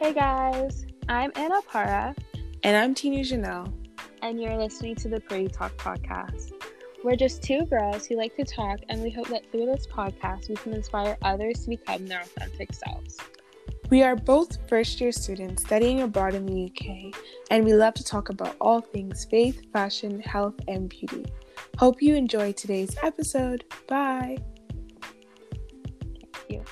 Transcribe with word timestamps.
Hey 0.00 0.12
guys, 0.12 0.86
I'm 1.08 1.32
Anna 1.34 1.60
Para. 1.62 2.14
And 2.62 2.76
I'm 2.76 2.94
Tina 2.94 3.18
Janelle. 3.18 3.72
And 4.22 4.40
you're 4.40 4.56
listening 4.56 4.94
to 4.94 5.08
the 5.08 5.18
Pretty 5.18 5.48
Talk 5.48 5.76
podcast. 5.76 6.52
We're 7.02 7.16
just 7.16 7.42
two 7.42 7.66
girls 7.66 8.06
who 8.06 8.16
like 8.16 8.36
to 8.36 8.44
talk, 8.44 8.78
and 8.88 9.02
we 9.02 9.10
hope 9.10 9.26
that 9.26 9.50
through 9.50 9.66
this 9.66 9.88
podcast, 9.88 10.48
we 10.48 10.54
can 10.54 10.72
inspire 10.72 11.18
others 11.22 11.64
to 11.64 11.70
become 11.70 12.06
their 12.06 12.20
authentic 12.20 12.72
selves. 12.74 13.18
We 13.90 14.04
are 14.04 14.14
both 14.14 14.68
first 14.68 15.00
year 15.00 15.10
students 15.10 15.64
studying 15.64 16.02
abroad 16.02 16.34
in 16.34 16.46
the 16.46 16.66
UK, 16.66 17.12
and 17.50 17.64
we 17.64 17.74
love 17.74 17.94
to 17.94 18.04
talk 18.04 18.28
about 18.28 18.54
all 18.60 18.80
things 18.80 19.24
faith, 19.24 19.60
fashion, 19.72 20.20
health, 20.20 20.54
and 20.68 20.88
beauty. 20.88 21.26
Hope 21.76 22.00
you 22.00 22.14
enjoy 22.14 22.52
today's 22.52 22.94
episode. 23.02 23.64
Bye. 23.88 24.38
Thank 26.22 26.50
you. 26.50 26.64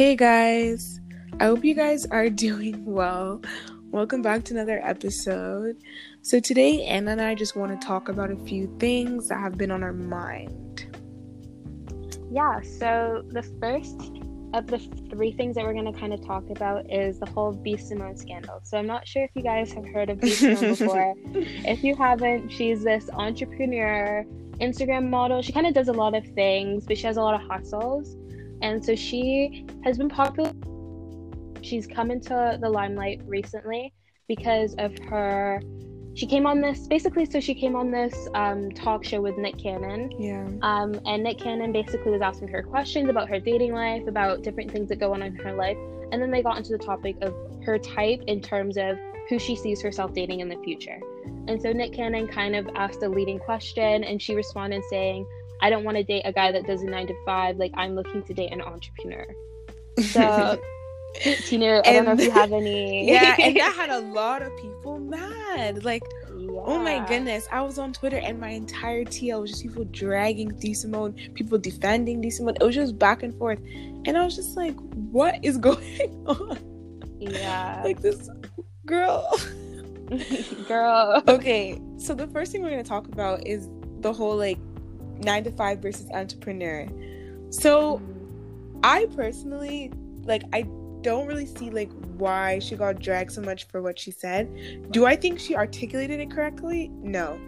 Hey 0.00 0.16
guys, 0.16 0.98
I 1.40 1.44
hope 1.44 1.62
you 1.62 1.74
guys 1.74 2.06
are 2.06 2.30
doing 2.46 2.86
well. 2.86 3.42
Welcome 3.90 4.22
back 4.22 4.44
to 4.44 4.54
another 4.54 4.80
episode. 4.82 5.76
So, 6.22 6.40
today, 6.40 6.86
Anna 6.86 7.10
and 7.10 7.20
I 7.20 7.34
just 7.34 7.54
want 7.54 7.78
to 7.78 7.86
talk 7.86 8.08
about 8.08 8.30
a 8.30 8.36
few 8.36 8.74
things 8.80 9.28
that 9.28 9.38
have 9.40 9.58
been 9.58 9.70
on 9.70 9.82
our 9.82 9.92
mind. 9.92 10.96
Yeah, 12.30 12.62
so 12.62 13.24
the 13.28 13.42
first 13.60 14.00
of 14.54 14.68
the 14.68 14.78
three 15.10 15.32
things 15.32 15.56
that 15.56 15.66
we're 15.66 15.74
going 15.74 15.92
to 15.92 16.00
kind 16.00 16.14
of 16.14 16.24
talk 16.24 16.48
about 16.48 16.90
is 16.90 17.18
the 17.18 17.26
whole 17.26 17.52
B. 17.52 17.76
Simone 17.76 18.16
scandal. 18.16 18.58
So, 18.62 18.78
I'm 18.78 18.86
not 18.86 19.06
sure 19.06 19.24
if 19.24 19.32
you 19.34 19.42
guys 19.42 19.70
have 19.74 19.86
heard 19.86 20.08
of 20.08 20.18
B. 20.18 20.30
Simone 20.30 20.60
before. 20.76 21.14
if 21.34 21.84
you 21.84 21.94
haven't, 21.94 22.48
she's 22.48 22.82
this 22.82 23.10
entrepreneur, 23.12 24.24
Instagram 24.62 25.10
model. 25.10 25.42
She 25.42 25.52
kind 25.52 25.66
of 25.66 25.74
does 25.74 25.88
a 25.88 25.92
lot 25.92 26.14
of 26.14 26.26
things, 26.28 26.86
but 26.86 26.96
she 26.96 27.06
has 27.06 27.18
a 27.18 27.22
lot 27.22 27.34
of 27.34 27.46
hustles. 27.46 28.16
And 28.62 28.84
so 28.84 28.94
she 28.94 29.66
has 29.84 29.98
been 29.98 30.08
popular. 30.08 30.52
She's 31.62 31.86
come 31.86 32.10
into 32.10 32.58
the 32.60 32.68
limelight 32.68 33.20
recently 33.26 33.92
because 34.28 34.74
of 34.78 34.96
her. 35.00 35.62
She 36.14 36.26
came 36.26 36.46
on 36.46 36.60
this 36.60 36.86
basically. 36.86 37.24
So 37.24 37.40
she 37.40 37.54
came 37.54 37.76
on 37.76 37.90
this 37.90 38.28
um, 38.34 38.70
talk 38.72 39.04
show 39.04 39.20
with 39.20 39.36
Nick 39.38 39.58
Cannon. 39.58 40.10
Yeah. 40.18 40.48
Um, 40.62 41.00
and 41.06 41.22
Nick 41.22 41.38
Cannon 41.38 41.72
basically 41.72 42.12
was 42.12 42.22
asking 42.22 42.48
her 42.48 42.62
questions 42.62 43.08
about 43.08 43.28
her 43.28 43.38
dating 43.38 43.72
life, 43.72 44.06
about 44.06 44.42
different 44.42 44.70
things 44.70 44.88
that 44.88 44.96
go 44.96 45.12
on 45.12 45.22
in 45.22 45.34
her 45.36 45.54
life, 45.54 45.76
and 46.12 46.20
then 46.20 46.30
they 46.30 46.42
got 46.42 46.56
into 46.58 46.72
the 46.72 46.78
topic 46.78 47.16
of 47.22 47.34
her 47.64 47.78
type 47.78 48.22
in 48.26 48.40
terms 48.40 48.76
of 48.76 48.98
who 49.28 49.38
she 49.38 49.54
sees 49.54 49.80
herself 49.80 50.12
dating 50.12 50.40
in 50.40 50.48
the 50.48 50.56
future. 50.64 50.98
And 51.46 51.60
so 51.60 51.72
Nick 51.72 51.92
Cannon 51.92 52.26
kind 52.26 52.56
of 52.56 52.68
asked 52.74 53.02
a 53.02 53.08
leading 53.08 53.38
question, 53.38 54.02
and 54.04 54.20
she 54.20 54.34
responded 54.34 54.82
saying, 54.90 55.26
I 55.62 55.70
don't 55.70 55.84
want 55.84 55.96
to 55.96 56.02
date 56.02 56.22
a 56.24 56.32
guy 56.32 56.52
that 56.52 56.66
does 56.66 56.82
a 56.82 56.86
nine 56.86 57.06
to 57.06 57.14
five. 57.24 57.56
Like 57.56 57.72
I'm 57.76 57.94
looking 57.94 58.22
to 58.22 58.34
date 58.34 58.52
an 58.52 58.62
entrepreneur. 58.62 59.26
So 60.12 60.58
Tina, 61.14 61.82
I 61.84 61.92
don't 61.92 62.04
know 62.04 62.12
if 62.12 62.20
you 62.20 62.30
have 62.30 62.52
any. 62.52 63.08
yeah, 63.10 63.36
and 63.40 63.56
that 63.56 63.74
had 63.74 63.90
a 63.90 64.00
lot 64.00 64.42
of 64.42 64.56
people 64.56 64.98
mad. 64.98 65.84
Like, 65.84 66.02
yeah. 66.36 66.50
oh 66.64 66.78
my 66.78 67.04
goodness, 67.06 67.46
I 67.50 67.60
was 67.62 67.78
on 67.78 67.92
Twitter 67.92 68.18
and 68.18 68.40
my 68.40 68.50
entire 68.50 69.04
TL 69.04 69.40
was 69.40 69.50
just 69.50 69.62
people 69.62 69.84
dragging 69.86 70.48
B 70.60 70.72
Simone, 70.72 71.14
people 71.34 71.58
defending 71.58 72.20
B 72.20 72.30
Simone. 72.30 72.56
It 72.60 72.64
was 72.64 72.74
just 72.74 72.98
back 72.98 73.22
and 73.22 73.36
forth, 73.36 73.58
and 74.06 74.16
I 74.16 74.24
was 74.24 74.36
just 74.36 74.56
like, 74.56 74.76
what 75.10 75.44
is 75.44 75.58
going 75.58 76.24
on? 76.26 76.58
Yeah, 77.18 77.82
like 77.84 78.00
this 78.00 78.30
girl. 78.86 79.38
girl. 80.68 81.22
Okay, 81.28 81.80
so 81.98 82.14
the 82.14 82.28
first 82.28 82.52
thing 82.52 82.62
we're 82.62 82.70
gonna 82.70 82.84
talk 82.84 83.06
about 83.08 83.46
is 83.46 83.68
the 84.00 84.12
whole 84.12 84.36
like 84.36 84.58
nine 85.20 85.44
to 85.44 85.52
five 85.52 85.80
versus 85.80 86.10
entrepreneur. 86.12 86.86
So 87.50 88.00
I 88.82 89.06
personally 89.16 89.92
like 90.24 90.42
I 90.52 90.62
don't 91.02 91.26
really 91.26 91.46
see 91.46 91.70
like 91.70 91.90
why 92.16 92.58
she 92.58 92.76
got 92.76 93.00
dragged 93.00 93.32
so 93.32 93.40
much 93.40 93.66
for 93.68 93.82
what 93.82 93.98
she 93.98 94.10
said. 94.10 94.92
Do 94.92 95.06
I 95.06 95.16
think 95.16 95.38
she 95.40 95.56
articulated 95.56 96.20
it 96.20 96.30
correctly? 96.30 96.90
No. 97.02 97.38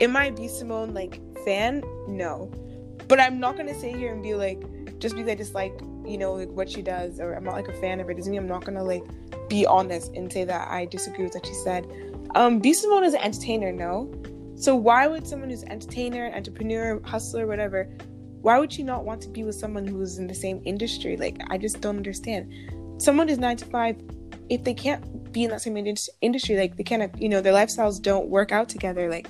Am 0.00 0.16
I 0.16 0.30
B 0.30 0.48
Simone 0.48 0.92
like 0.92 1.20
fan? 1.44 1.82
No. 2.08 2.50
But 3.08 3.20
I'm 3.20 3.38
not 3.38 3.56
gonna 3.56 3.78
sit 3.78 3.94
here 3.94 4.12
and 4.12 4.22
be 4.22 4.34
like, 4.34 4.60
just 4.98 5.14
because 5.14 5.30
I 5.30 5.34
dislike, 5.34 5.78
you 6.04 6.18
know, 6.18 6.32
like 6.34 6.50
what 6.50 6.68
she 6.68 6.82
does, 6.82 7.20
or 7.20 7.34
I'm 7.34 7.44
not 7.44 7.54
like 7.54 7.68
a 7.68 7.80
fan 7.80 8.00
of 8.00 8.10
it, 8.10 8.16
doesn't 8.16 8.30
mean 8.30 8.40
I'm 8.40 8.48
not 8.48 8.64
gonna 8.64 8.82
like 8.82 9.04
be 9.48 9.64
honest 9.64 10.12
and 10.14 10.32
say 10.32 10.44
that 10.44 10.68
I 10.68 10.86
disagree 10.86 11.24
with 11.24 11.34
what 11.34 11.46
she 11.46 11.54
said. 11.54 11.86
Um, 12.34 12.58
B 12.58 12.74
Simone 12.74 13.04
is 13.04 13.14
an 13.14 13.20
entertainer, 13.20 13.72
no. 13.72 14.12
So 14.56 14.74
why 14.74 15.06
would 15.06 15.26
someone 15.26 15.50
who's 15.50 15.64
entertainer, 15.64 16.32
entrepreneur, 16.34 17.00
hustler, 17.04 17.46
whatever, 17.46 17.84
why 18.40 18.58
would 18.58 18.72
she 18.72 18.82
not 18.82 19.04
want 19.04 19.20
to 19.22 19.28
be 19.28 19.44
with 19.44 19.54
someone 19.54 19.86
who's 19.86 20.18
in 20.18 20.26
the 20.26 20.34
same 20.34 20.62
industry? 20.64 21.16
Like 21.16 21.38
I 21.48 21.58
just 21.58 21.80
don't 21.80 21.96
understand. 21.96 22.52
Someone 22.98 23.28
is 23.28 23.38
nine 23.38 23.56
to 23.58 23.66
five. 23.66 24.00
If 24.48 24.64
they 24.64 24.72
can't 24.72 25.32
be 25.32 25.44
in 25.44 25.50
that 25.50 25.60
same 25.60 25.76
industry, 25.76 26.56
like 26.56 26.76
they 26.76 26.84
can't, 26.84 27.20
you 27.20 27.28
know, 27.28 27.40
their 27.40 27.52
lifestyles 27.52 28.00
don't 28.00 28.28
work 28.28 28.52
out 28.52 28.68
together. 28.68 29.10
Like 29.10 29.28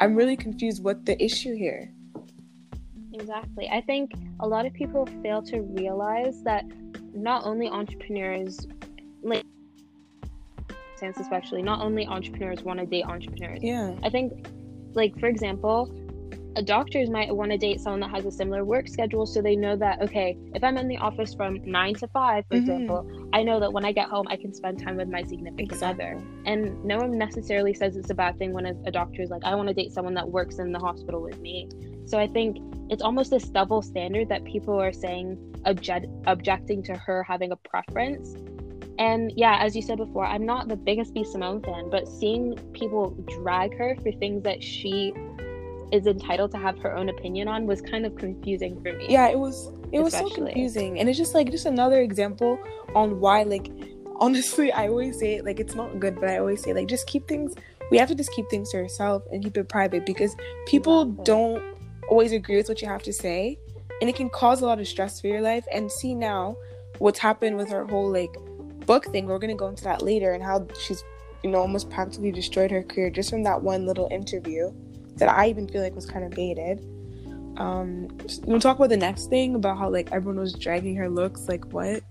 I'm 0.00 0.14
really 0.14 0.36
confused. 0.36 0.84
What 0.84 1.06
the 1.06 1.22
issue 1.24 1.54
here? 1.54 1.90
Exactly. 3.14 3.68
I 3.70 3.80
think 3.80 4.12
a 4.40 4.46
lot 4.46 4.66
of 4.66 4.74
people 4.74 5.06
fail 5.22 5.40
to 5.44 5.62
realize 5.62 6.42
that 6.42 6.66
not 7.14 7.46
only 7.46 7.68
entrepreneurs, 7.68 8.66
like 9.22 9.44
sense 10.96 11.18
especially, 11.18 11.62
not 11.62 11.80
only 11.80 12.06
entrepreneurs 12.06 12.62
want 12.62 12.80
to 12.80 12.84
date 12.84 13.04
entrepreneurs. 13.04 13.62
Yeah. 13.62 13.94
I 14.02 14.10
think 14.10 14.46
like 14.96 15.18
for 15.20 15.26
example 15.26 15.90
a 16.56 16.62
doctors 16.62 17.10
might 17.10 17.34
want 17.34 17.50
to 17.50 17.58
date 17.58 17.80
someone 17.80 18.00
that 18.00 18.10
has 18.10 18.24
a 18.24 18.30
similar 18.30 18.64
work 18.64 18.88
schedule 18.88 19.26
so 19.26 19.42
they 19.42 19.54
know 19.54 19.76
that 19.76 20.00
okay 20.00 20.36
if 20.54 20.64
i'm 20.64 20.78
in 20.78 20.88
the 20.88 20.96
office 20.96 21.34
from 21.34 21.60
9 21.64 21.94
to 21.94 22.08
5 22.08 22.44
for 22.48 22.54
mm-hmm. 22.54 22.62
example 22.62 23.28
i 23.34 23.42
know 23.42 23.60
that 23.60 23.72
when 23.72 23.84
i 23.84 23.92
get 23.92 24.08
home 24.08 24.26
i 24.28 24.36
can 24.36 24.52
spend 24.52 24.82
time 24.82 24.96
with 24.96 25.08
my 25.08 25.22
significant 25.22 25.70
exactly. 25.70 26.06
other 26.06 26.22
and 26.46 26.82
no 26.82 26.96
one 26.96 27.16
necessarily 27.16 27.74
says 27.74 27.96
it's 27.96 28.10
a 28.10 28.14
bad 28.14 28.38
thing 28.38 28.52
when 28.52 28.66
a, 28.66 28.74
a 28.86 28.90
doctor 28.90 29.22
is 29.22 29.30
like 29.30 29.44
i 29.44 29.54
want 29.54 29.68
to 29.68 29.74
date 29.74 29.92
someone 29.92 30.14
that 30.14 30.28
works 30.28 30.58
in 30.58 30.72
the 30.72 30.78
hospital 30.78 31.22
with 31.22 31.38
me 31.40 31.68
so 32.06 32.18
i 32.18 32.26
think 32.26 32.56
it's 32.88 33.02
almost 33.02 33.30
this 33.30 33.44
double 33.48 33.82
standard 33.82 34.28
that 34.28 34.44
people 34.44 34.80
are 34.80 34.92
saying 34.92 35.36
object, 35.66 36.06
objecting 36.26 36.82
to 36.84 36.94
her 36.94 37.22
having 37.22 37.52
a 37.52 37.56
preference 37.56 38.36
and 38.98 39.32
yeah, 39.36 39.58
as 39.60 39.76
you 39.76 39.82
said 39.82 39.98
before, 39.98 40.26
I'm 40.26 40.46
not 40.46 40.68
the 40.68 40.76
biggest 40.76 41.14
B 41.14 41.24
Simone 41.24 41.62
fan, 41.62 41.90
but 41.90 42.08
seeing 42.08 42.56
people 42.72 43.10
drag 43.42 43.76
her 43.76 43.96
for 44.02 44.12
things 44.12 44.42
that 44.44 44.62
she 44.62 45.12
is 45.92 46.06
entitled 46.06 46.50
to 46.52 46.58
have 46.58 46.78
her 46.78 46.96
own 46.96 47.08
opinion 47.08 47.48
on 47.48 47.66
was 47.66 47.80
kind 47.80 48.06
of 48.06 48.16
confusing 48.16 48.80
for 48.82 48.92
me. 48.92 49.06
Yeah, 49.08 49.28
it 49.28 49.38
was 49.38 49.72
it 49.92 50.00
was 50.00 50.14
so 50.14 50.28
confusing. 50.28 50.98
And 50.98 51.08
it's 51.08 51.18
just 51.18 51.34
like 51.34 51.50
just 51.50 51.66
another 51.66 52.00
example 52.00 52.58
on 52.94 53.20
why 53.20 53.42
like 53.42 53.70
honestly 54.18 54.72
I 54.72 54.88
always 54.88 55.18
say 55.18 55.36
it 55.36 55.44
like 55.44 55.60
it's 55.60 55.74
not 55.74 56.00
good, 56.00 56.16
but 56.16 56.28
I 56.28 56.38
always 56.38 56.62
say 56.62 56.72
like 56.72 56.88
just 56.88 57.06
keep 57.06 57.28
things 57.28 57.54
we 57.90 57.98
have 57.98 58.08
to 58.08 58.14
just 58.14 58.32
keep 58.32 58.48
things 58.48 58.70
to 58.70 58.78
yourself 58.78 59.22
and 59.30 59.44
keep 59.44 59.56
it 59.56 59.68
private 59.68 60.04
because 60.04 60.34
people 60.66 61.02
exactly. 61.02 61.24
don't 61.24 61.76
always 62.08 62.32
agree 62.32 62.56
with 62.56 62.68
what 62.68 62.82
you 62.82 62.88
have 62.88 63.02
to 63.02 63.12
say 63.12 63.58
and 64.00 64.10
it 64.10 64.16
can 64.16 64.28
cause 64.28 64.60
a 64.60 64.66
lot 64.66 64.80
of 64.80 64.88
stress 64.88 65.20
for 65.20 65.28
your 65.28 65.40
life 65.40 65.64
and 65.72 65.90
see 65.90 66.14
now 66.14 66.56
what's 66.98 67.18
happened 67.18 67.56
with 67.56 67.68
her 67.68 67.84
whole 67.86 68.10
like 68.10 68.34
book 68.86 69.06
thing. 69.06 69.26
We're 69.26 69.38
gonna 69.38 69.54
go 69.54 69.68
into 69.68 69.84
that 69.84 70.02
later 70.02 70.32
and 70.32 70.42
how 70.42 70.66
she's, 70.80 71.02
you 71.42 71.50
know, 71.50 71.58
almost 71.58 71.90
practically 71.90 72.32
destroyed 72.32 72.70
her 72.70 72.82
career 72.82 73.10
just 73.10 73.30
from 73.30 73.42
that 73.44 73.62
one 73.62 73.86
little 73.86 74.08
interview 74.10 74.72
that 75.16 75.28
I 75.28 75.48
even 75.48 75.68
feel 75.68 75.82
like 75.82 75.94
was 75.94 76.06
kind 76.06 76.24
of 76.24 76.30
baited. 76.30 76.84
Um, 77.56 78.08
we'll 78.44 78.60
talk 78.60 78.76
about 78.76 78.90
the 78.90 78.96
next 78.96 79.26
thing 79.26 79.54
about 79.54 79.78
how 79.78 79.90
like 79.90 80.12
everyone 80.12 80.38
was 80.38 80.52
dragging 80.52 80.96
her 80.96 81.08
looks. 81.08 81.48
Like 81.48 81.64
what? 81.72 82.02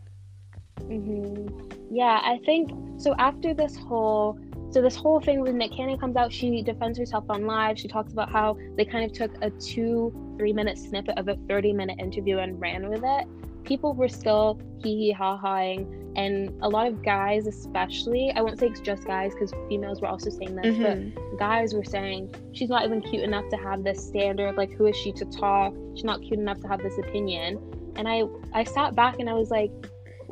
Mm-hmm. 0.81 1.95
Yeah, 1.95 2.21
I 2.23 2.39
think 2.45 2.71
so. 2.99 3.15
After 3.17 3.53
this 3.53 3.75
whole 3.75 4.39
so 4.71 4.81
this 4.81 4.95
whole 4.95 5.21
thing 5.21 5.41
when 5.41 5.57
Nick 5.57 5.71
Cannon 5.71 5.97
comes 5.97 6.17
out, 6.17 6.33
she 6.33 6.61
defends 6.61 6.97
herself 6.97 7.25
on 7.29 7.45
live. 7.45 7.79
She 7.79 7.87
talks 7.87 8.11
about 8.11 8.31
how 8.31 8.57
they 8.75 8.83
kind 8.83 9.09
of 9.09 9.15
took 9.15 9.31
a 9.41 9.49
two, 9.51 10.35
three 10.37 10.51
minute 10.51 10.77
snippet 10.77 11.17
of 11.17 11.27
a 11.27 11.35
30 11.47 11.73
minute 11.73 11.99
interview 11.99 12.39
and 12.39 12.59
ran 12.59 12.89
with 12.89 13.03
it 13.03 13.27
people 13.65 13.93
were 13.93 14.09
still 14.09 14.59
hee 14.83 14.95
hee 14.97 15.11
ha 15.11 15.37
haing 15.37 16.13
and 16.15 16.49
a 16.61 16.69
lot 16.69 16.87
of 16.87 17.03
guys 17.03 17.45
especially 17.47 18.31
i 18.35 18.41
won't 18.41 18.57
say 18.59 18.67
it's 18.67 18.79
just 18.79 19.05
guys 19.05 19.33
because 19.33 19.51
females 19.67 20.01
were 20.01 20.07
also 20.07 20.29
saying 20.29 20.55
this 20.55 20.75
mm-hmm. 20.75 21.09
but 21.09 21.39
guys 21.39 21.73
were 21.73 21.83
saying 21.83 22.33
she's 22.53 22.69
not 22.69 22.85
even 22.85 23.01
cute 23.01 23.23
enough 23.23 23.47
to 23.49 23.57
have 23.57 23.83
this 23.83 24.05
standard 24.05 24.55
like 24.55 24.71
who 24.71 24.85
is 24.85 24.95
she 24.95 25.11
to 25.11 25.25
talk? 25.25 25.73
She's 25.95 26.03
not 26.03 26.21
cute 26.21 26.39
enough 26.39 26.59
to 26.61 26.67
have 26.67 26.81
this 26.81 26.97
opinion. 26.97 27.59
And 27.95 28.07
i 28.07 28.23
i 28.53 28.63
sat 28.63 28.95
back 28.95 29.19
and 29.19 29.29
i 29.29 29.33
was 29.33 29.49
like 29.49 29.71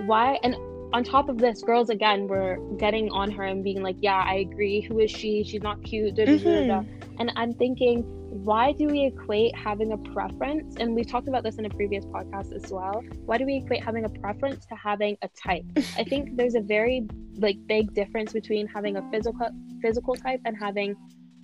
why? 0.05 0.39
And 0.43 0.55
on 0.93 1.03
top 1.03 1.29
of 1.29 1.37
this 1.37 1.61
girls 1.61 1.89
again 1.89 2.27
were 2.27 2.57
getting 2.77 3.09
on 3.11 3.31
her 3.31 3.43
and 3.43 3.63
being 3.63 3.81
like 3.81 3.97
yeah 4.01 4.23
i 4.25 4.35
agree. 4.35 4.81
Who 4.81 4.99
is 4.99 5.11
she? 5.11 5.43
She's 5.43 5.61
not 5.61 5.83
cute 5.83 6.15
da, 6.15 6.25
da, 6.25 6.31
mm-hmm. 6.31 6.67
da, 6.67 6.83
and 7.19 7.31
i'm 7.35 7.53
thinking 7.53 8.03
why 8.33 8.71
do 8.71 8.87
we 8.87 9.05
equate 9.05 9.55
having 9.55 9.91
a 9.91 9.97
preference? 9.97 10.75
And 10.77 10.95
we've 10.95 11.07
talked 11.07 11.27
about 11.27 11.43
this 11.43 11.57
in 11.57 11.65
a 11.65 11.69
previous 11.69 12.03
podcast 12.05 12.51
as 12.51 12.71
well. 12.71 13.03
Why 13.25 13.37
do 13.37 13.45
we 13.45 13.57
equate 13.57 13.83
having 13.83 14.05
a 14.05 14.09
preference 14.09 14.65
to 14.65 14.75
having 14.75 15.17
a 15.21 15.29
type? 15.29 15.63
I 15.97 16.03
think 16.03 16.35
there's 16.35 16.55
a 16.55 16.59
very 16.59 17.07
like 17.37 17.57
big 17.67 17.93
difference 17.93 18.33
between 18.33 18.67
having 18.67 18.97
a 18.97 19.11
physical 19.11 19.49
physical 19.81 20.15
type 20.15 20.41
and 20.45 20.57
having 20.57 20.95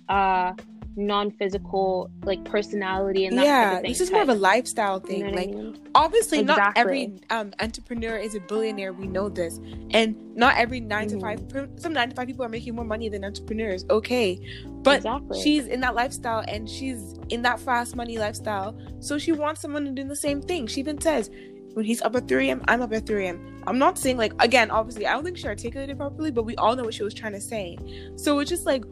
uh 0.08 0.52
non-physical 0.96 2.10
like 2.24 2.44
personality 2.44 3.24
and 3.24 3.38
that 3.38 3.44
yeah 3.44 3.80
this 3.80 4.00
is 4.00 4.10
more 4.10 4.22
of 4.22 4.28
a 4.28 4.34
lifestyle 4.34 4.98
thing 4.98 5.20
you 5.20 5.26
know 5.26 5.32
like 5.32 5.48
I 5.48 5.52
mean? 5.52 5.90
obviously 5.94 6.40
exactly. 6.40 6.62
not 6.62 6.78
every 6.78 7.12
um, 7.30 7.52
entrepreneur 7.60 8.16
is 8.16 8.34
a 8.34 8.40
billionaire 8.40 8.92
we 8.92 9.06
know 9.06 9.28
this 9.28 9.60
and 9.90 10.16
not 10.34 10.56
every 10.56 10.80
9 10.80 11.08
mm-hmm. 11.08 11.18
to 11.18 11.24
5 11.24 11.40
mm-hmm. 11.40 11.78
some 11.78 11.92
9 11.92 12.10
to 12.10 12.16
5 12.16 12.26
people 12.26 12.44
are 12.44 12.48
making 12.48 12.74
more 12.74 12.84
money 12.84 13.08
than 13.08 13.24
entrepreneurs 13.24 13.84
okay 13.88 14.40
but 14.82 14.96
exactly. 14.96 15.40
she's 15.40 15.66
in 15.66 15.80
that 15.80 15.94
lifestyle 15.94 16.44
and 16.48 16.68
she's 16.68 17.18
in 17.28 17.42
that 17.42 17.60
fast 17.60 17.94
money 17.94 18.18
lifestyle 18.18 18.76
so 18.98 19.16
she 19.16 19.32
wants 19.32 19.60
someone 19.60 19.84
to 19.84 19.92
do 19.92 20.04
the 20.04 20.16
same 20.16 20.42
thing 20.42 20.66
she 20.66 20.80
even 20.80 21.00
says 21.00 21.30
when 21.74 21.84
he's 21.84 22.02
up 22.02 22.16
at 22.16 22.26
3 22.26 22.48
a.m 22.48 22.64
i'm 22.66 22.82
up 22.82 22.92
at 22.92 23.06
3 23.06 23.26
a.m 23.26 23.62
i'm 23.68 23.78
not 23.78 23.96
saying 23.96 24.16
like 24.16 24.32
again 24.42 24.70
obviously 24.72 25.06
i 25.06 25.12
don't 25.12 25.24
think 25.24 25.36
she 25.36 25.46
articulated 25.46 25.96
properly 25.96 26.32
but 26.32 26.42
we 26.42 26.56
all 26.56 26.74
know 26.74 26.82
what 26.82 26.94
she 26.94 27.04
was 27.04 27.14
trying 27.14 27.32
to 27.32 27.40
say 27.40 27.78
so 28.16 28.40
it's 28.40 28.50
just 28.50 28.66
like 28.66 28.84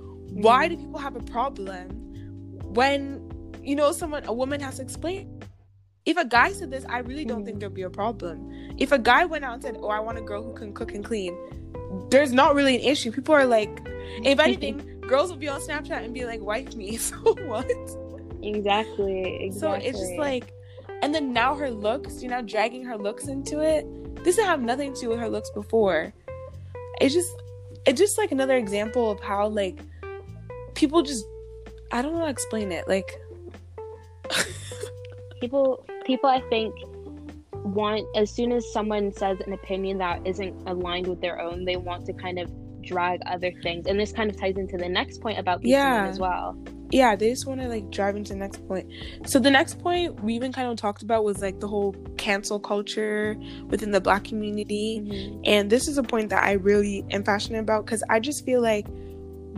why 0.43 0.69
do 0.69 0.77
people 0.77 0.99
have 0.99 1.17
a 1.17 1.23
problem 1.23 1.89
when 2.75 3.53
you 3.63 3.77
know 3.77 3.93
someone 3.93 4.25
a 4.27 4.33
woman 4.33 4.61
has 4.61 4.77
to 4.77 4.83
explain? 4.83 5.43
If 6.07 6.17
a 6.17 6.25
guy 6.25 6.53
said 6.53 6.71
this 6.71 6.87
i 6.89 6.99
really 6.99 7.25
don't 7.25 7.45
think 7.45 7.59
mm. 7.59 7.61
there'd 7.61 7.75
be 7.75 7.83
a 7.83 7.91
problem. 7.91 8.51
If 8.79 8.93
a 8.93 8.99
guy 8.99 9.25
went 9.25 9.45
out 9.45 9.55
and 9.55 9.63
said 9.63 9.77
oh 9.81 9.89
i 9.89 10.01
want 10.01 10.19
a 10.19 10.23
girl 10.23 10.43
who 10.43 10.53
can 10.55 10.73
cook 10.73 10.95
and 10.95 11.05
clean 11.05 11.37
there's 12.11 12.33
not 12.33 12.55
really 12.55 12.77
an 12.77 12.83
issue. 12.83 13.13
People 13.13 13.35
are 13.35 13.47
like 13.47 13.87
if 14.25 14.39
anything 14.39 15.01
girls 15.01 15.31
will 15.31 15.39
be 15.39 15.49
on 15.49 15.61
snapchat 15.61 16.05
and 16.05 16.13
be 16.13 16.25
like 16.25 16.41
wife 16.41 16.75
me 16.75 16.97
so 17.09 17.17
what? 17.47 17.71
Exactly 18.43 19.45
exactly 19.45 19.51
so 19.51 19.73
it's 19.73 19.99
just 19.99 20.17
like 20.17 20.53
and 21.03 21.15
then 21.15 21.33
now 21.33 21.55
her 21.55 21.71
looks 21.71 22.23
you 22.23 22.29
know 22.29 22.43
dragging 22.43 22.85
her 22.85 22.97
looks 22.97 23.29
into 23.29 23.61
it 23.61 23.87
this 24.25 24.37
didn't 24.37 24.49
have 24.49 24.63
nothing 24.63 24.95
to 24.95 25.01
do 25.01 25.09
with 25.11 25.21
her 25.21 25.29
looks 25.29 25.51
before. 25.51 26.13
It's 27.01 27.15
just 27.15 27.31
it's 27.87 28.01
just 28.01 28.19
like 28.19 28.33
another 28.33 28.57
example 28.57 29.11
of 29.11 29.21
how 29.21 29.49
like 29.49 29.79
people 30.79 31.03
just 31.03 31.27
I 31.91 32.03
don't 32.03 32.13
know 32.13 32.21
how 32.21 32.25
to 32.27 32.31
explain 32.31 32.71
it. 32.71 32.87
Like 32.87 33.21
people 35.41 35.85
people 36.05 36.31
I 36.31 36.41
think 36.49 36.75
want 37.55 38.07
as 38.15 38.31
soon 38.31 38.53
as 38.53 38.73
someone 38.73 39.13
says 39.13 39.39
an 39.45 39.53
opinion 39.53 39.99
that 39.99 40.27
isn't 40.27 40.55
aligned 40.69 41.09
with 41.09 41.21
their 41.21 41.41
own, 41.41 41.65
they 41.65 41.77
want 41.77 42.07
to 42.07 42.13
kind 42.13 42.39
of 42.39 42.51
drag 42.83 43.21
other 43.27 43.53
things. 43.63 43.87
And 43.87 43.99
this 43.99 44.13
kind 44.13 44.31
of 44.31 44.41
ties 44.41 44.57
into 44.57 44.77
the 44.79 44.89
next 44.89 45.21
point 45.21 45.39
about 45.39 45.65
yeah. 45.65 46.07
as 46.09 46.19
well. 46.19 46.57
Yeah, 46.91 47.17
they 47.17 47.29
just 47.29 47.45
want 47.45 47.61
to 47.61 47.69
like 47.69 47.91
drive 47.91 48.17
into 48.17 48.33
the 48.33 48.39
next 48.39 48.67
point. 48.67 48.91
So 49.27 49.39
the 49.39 49.51
next 49.51 49.79
point 49.81 50.23
we 50.23 50.35
even 50.35 50.53
kind 50.53 50.71
of 50.71 50.77
talked 50.77 51.03
about 51.03 51.25
was 51.25 51.43
like 51.43 51.61
the 51.61 51.69
whole 51.69 51.95
cancel 52.17 52.61
culture 52.61 53.37
within 53.67 53.91
the 53.91 54.01
black 54.01 54.25
community. 54.25 55.03
Mm-hmm. 55.03 55.41
And 55.45 55.71
this 55.71 55.89
is 55.89 55.99
a 55.99 56.03
point 56.03 56.31
that 56.31 56.45
I 56.45 56.53
really 56.53 57.05
am 57.11 57.25
passionate 57.25 57.59
about 57.59 57.85
because 57.85 58.03
I 58.09 58.21
just 58.21 58.45
feel 58.45 58.63
like 58.63 58.87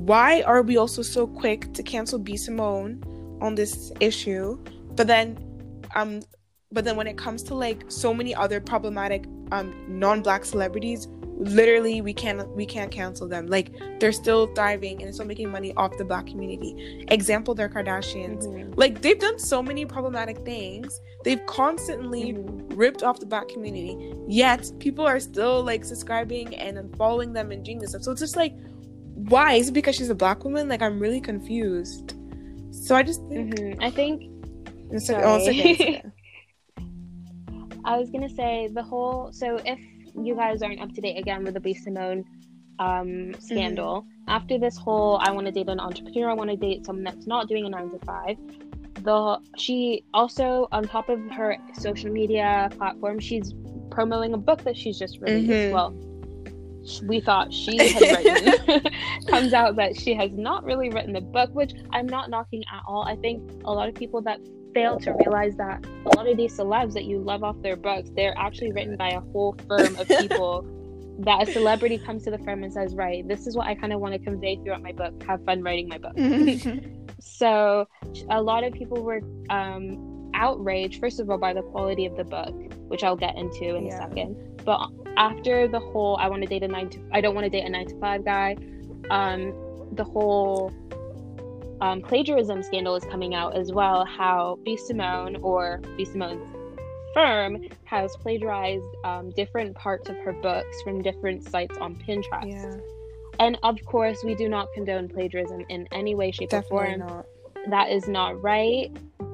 why 0.06 0.41
are 0.43 0.62
we 0.62 0.79
also 0.79 1.02
so 1.02 1.26
quick 1.26 1.73
to 1.75 1.82
cancel 1.82 2.19
B 2.19 2.37
Simone 2.37 3.02
on 3.41 3.55
this 3.55 3.93
issue? 4.00 4.58
But 4.97 5.06
then 5.06 5.38
um 5.94 6.20
but 6.73 6.85
then 6.85 6.97
when 6.97 7.06
it 7.06 7.19
comes 7.19 7.43
to 7.44 7.55
like 7.55 7.85
so 7.88 8.14
many 8.14 8.35
other 8.35 8.61
problematic 8.61 9.26
um 9.52 9.75
non-black 9.88 10.44
celebrities, 10.44 11.06
literally 11.37 12.00
we 12.00 12.14
can't 12.14 12.49
we 12.56 12.64
can't 12.64 12.91
cancel 12.91 13.29
them. 13.29 13.47
Like 13.47 13.73
they're 13.99 14.12
still 14.12 14.47
thriving 14.55 15.02
and 15.02 15.12
still 15.12 15.26
making 15.26 15.50
money 15.50 15.75
off 15.76 15.97
the 15.99 16.05
black 16.05 16.26
community. 16.26 17.05
Example, 17.08 17.55
they're 17.55 17.69
Kardashians. 17.69 18.47
Mm-hmm. 18.47 18.73
Like 18.76 19.02
they've 19.02 19.19
done 19.19 19.38
so 19.38 19.62
many 19.62 19.85
problematic 19.85 20.38
things. 20.47 20.99
They've 21.25 21.44
constantly 21.44 22.32
mm-hmm. 22.32 22.75
ripped 22.75 23.02
off 23.02 23.20
the 23.20 23.26
black 23.26 23.49
community. 23.49 24.14
Yet 24.26 24.73
people 24.79 25.06
are 25.06 25.20
still 25.20 25.62
like 25.62 25.85
subscribing 25.85 26.56
and 26.56 26.97
following 26.97 27.35
them 27.35 27.52
and 27.52 27.62
doing 27.62 27.79
this 27.79 27.91
stuff. 27.91 28.02
So 28.02 28.12
it's 28.12 28.20
just 28.20 28.37
like 28.37 28.55
why? 29.29 29.55
Is 29.55 29.69
it 29.69 29.73
because 29.73 29.97
she's 29.97 30.11
a 30.11 30.15
black 30.15 30.45
woman? 30.45 30.69
Like 30.69 30.83
I'm 30.83 30.99
really 30.99 31.21
confused. 31.21 32.15
So 32.73 32.95
I 32.95 33.03
just 33.03 33.21
think 33.29 33.55
mm-hmm. 33.55 33.83
I 33.83 33.91
think 33.91 34.23
sorry. 35.01 35.23
Oh, 35.25 35.49
okay. 35.49 36.03
I 37.85 37.97
was 37.97 38.11
gonna 38.11 38.29
say 38.29 38.69
the 38.73 38.83
whole 38.83 39.33
so 39.33 39.57
if 39.65 39.79
you 40.15 40.35
guys 40.35 40.63
aren't 40.63 40.81
up 40.81 40.93
to 40.93 41.01
date 41.01 41.19
again 41.19 41.45
with 41.45 41.55
the 41.55 41.61
B 41.61 41.75
Simone 41.75 42.25
um, 42.79 43.35
scandal, 43.41 44.03
mm-hmm. 44.03 44.31
after 44.31 44.59
this 44.59 44.77
whole 44.77 45.19
I 45.23 45.31
want 45.31 45.47
to 45.47 45.53
date 45.53 45.69
an 45.69 45.81
entrepreneur, 45.81 46.31
I 46.31 46.35
want 46.35 46.51
to 46.51 46.57
date 46.57 46.87
someone 46.87 47.05
that's 47.05 47.27
not 47.27 47.49
doing 47.49 47.67
a 47.67 47.71
nine 47.71 47.91
to 47.91 47.99
five. 48.05 48.37
The 49.03 49.39
she 49.57 50.05
also 50.13 50.69
on 50.73 50.85
top 50.85 51.09
of 51.09 51.21
her 51.31 51.57
social 51.75 52.11
media 52.11 52.69
platform, 52.77 53.19
she's 53.19 53.55
promoting 53.91 54.35
a 54.35 54.39
book 54.39 54.63
that 54.65 54.77
she's 54.77 54.99
just 54.99 55.19
released. 55.21 55.51
Mm-hmm. 55.51 55.75
Well, 55.75 55.95
we 57.05 57.21
thought 57.21 57.53
she 57.53 57.77
had 57.93 58.25
written 58.25 58.82
comes 59.29 59.53
out 59.53 59.77
that 59.77 59.97
she 59.97 60.15
has 60.15 60.31
not 60.32 60.65
really 60.65 60.88
written 60.91 61.12
the 61.12 61.21
book 61.21 61.50
which 61.55 61.73
i'm 61.93 62.06
not 62.06 62.31
knocking 62.31 62.62
at 62.73 62.82
all. 62.87 63.06
I 63.06 63.17
think 63.17 63.62
a 63.65 63.73
lot 63.73 63.88
of 63.88 63.94
people 63.94 64.23
that 64.23 64.41
fail 64.75 64.99
to 65.00 65.12
realize 65.12 65.56
that 65.56 65.85
a 66.06 66.17
lot 66.17 66.29
of 66.29 66.37
these 66.37 66.56
celebs 66.56 66.93
that 66.94 67.05
you 67.05 67.19
love 67.19 67.43
off 67.43 67.61
their 67.62 67.77
books 67.77 68.11
they're 68.15 68.35
actually 68.37 68.73
written 68.73 68.97
by 68.97 69.09
a 69.11 69.21
whole 69.21 69.56
firm 69.67 69.97
of 69.97 70.06
people 70.09 70.65
that 71.19 71.49
a 71.49 71.53
celebrity 71.53 71.99
comes 71.99 72.23
to 72.25 72.31
the 72.31 72.38
firm 72.38 72.62
and 72.62 72.73
says 72.73 72.94
right 72.94 73.26
this 73.26 73.47
is 73.47 73.56
what 73.56 73.67
i 73.67 73.75
kind 73.75 73.93
of 73.93 74.00
want 74.00 74.15
to 74.15 74.19
convey 74.21 74.56
throughout 74.56 74.83
my 74.83 74.93
book. 74.93 75.23
Have 75.25 75.44
fun 75.44 75.62
writing 75.62 75.88
my 75.88 75.99
book. 75.99 76.17
So 77.21 77.87
a 78.31 78.41
lot 78.41 78.65
of 78.65 78.73
people 78.73 79.03
were 79.03 79.21
um, 79.50 80.31
outraged 80.35 81.00
first 81.00 81.21
of 81.21 81.29
all 81.29 81.38
by 81.38 81.53
the 81.53 81.62
quality 81.62 82.06
of 82.06 82.17
the 82.17 82.25
book 82.25 82.55
which 82.88 83.05
i'll 83.05 83.17
get 83.17 83.37
into 83.37 83.75
in 83.76 83.87
yeah. 83.87 83.94
a 83.94 84.09
second 84.09 84.62
but 84.65 84.88
after 85.17 85.69
the 85.69 85.81
whole 85.81 86.17
I 86.17 86.29
want 86.29 86.43
to 86.43 86.49
date 86.49 86.62
a 86.62 86.69
nine 86.69 86.89
to 86.91 87.01
I 87.12 87.21
don't 87.21 87.35
want 87.35 87.45
to 87.45 87.51
date 87.51 87.65
a 87.65 87.69
nine 87.69 87.87
to 87.89 87.99
five 87.99 88.25
guy, 88.25 88.57
um, 89.11 89.53
the 89.93 90.05
whole 90.05 90.73
um, 91.81 92.03
plagiarism 92.03 92.62
scandal 92.62 92.95
is 92.95 93.05
coming 93.05 93.35
out 93.35 93.57
as 93.57 93.73
well. 93.73 94.05
How 94.05 94.59
B 94.65 94.77
Simone 94.77 95.37
or 95.37 95.81
B 95.97 96.05
Simone's 96.05 96.47
firm 97.15 97.67
has 97.85 98.17
plagiarized 98.17 98.85
um, 99.05 99.31
different 99.31 99.77
parts 99.77 100.09
of 100.09 100.17
her 100.19 100.33
books 100.33 100.81
from 100.83 101.03
different 101.03 101.49
sites 101.49 101.77
on 101.79 101.97
Pinterest. 101.97 102.51
Yeah. 102.51 102.77
And 103.39 103.59
of 103.62 103.83
course, 103.87 104.23
we 104.23 104.35
do 104.35 104.49
not 104.49 104.69
condone 104.75 105.09
plagiarism 105.09 105.65
in 105.69 105.89
any 105.93 106.15
way, 106.15 106.31
shape, 106.31 106.51
Definitely 106.51 106.77
or 106.77 106.99
form. 106.99 106.99
Not. 107.01 107.27
That 107.69 107.91
is 107.91 108.07
not 108.07 108.41
right. 108.43 108.91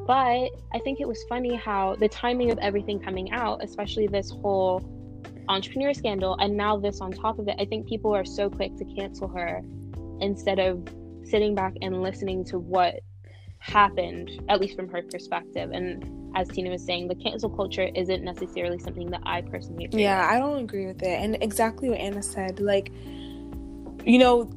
But 0.07 0.51
I 0.73 0.79
think 0.85 1.01
it 1.01 1.09
was 1.09 1.25
funny 1.29 1.57
how 1.57 1.97
the 1.97 2.09
timing 2.09 2.53
of 2.53 2.59
everything 2.59 3.01
coming 3.01 3.33
out, 3.33 3.65
especially 3.65 4.07
this 4.07 4.31
whole 4.31 4.81
entrepreneur 5.49 5.93
scandal 5.95 6.37
and 6.41 6.57
now 6.57 6.77
this 6.77 7.01
on 7.01 7.13
top 7.13 7.39
of 7.39 7.49
it 7.49 7.57
i 7.59 7.65
think 7.65 7.87
people 7.89 8.15
are 8.15 8.25
so 8.25 8.49
quick 8.51 8.75
to 8.77 8.85
cancel 8.97 9.29
her 9.29 9.63
instead 10.21 10.59
of 10.59 10.87
sitting 11.25 11.55
back 11.55 11.75
and 11.83 12.03
listening 12.03 12.45
to 12.45 12.59
what 12.59 13.01
happened 13.59 14.31
at 14.49 14.61
least 14.61 14.77
from 14.77 14.89
her 14.89 15.03
perspective 15.03 15.71
and 15.73 16.11
as 16.37 16.49
tina 16.49 16.71
was 16.71 16.85
saying 16.85 17.09
the 17.09 17.15
cancel 17.17 17.51
culture 17.51 17.89
isn't 17.95 18.23
necessarily 18.23 18.79
something 18.79 19.11
that 19.11 19.21
i 19.25 19.41
personally 19.41 19.89
yeah 19.93 20.21
with. 20.21 20.37
i 20.37 20.39
don't 20.39 20.63
agree 20.63 20.87
with 20.87 21.03
it 21.03 21.21
and 21.21 21.37
exactly 21.43 21.89
what 21.89 21.99
anna 21.99 22.23
said 22.23 22.61
like 22.61 22.93
you 24.05 24.19
know 24.19 24.51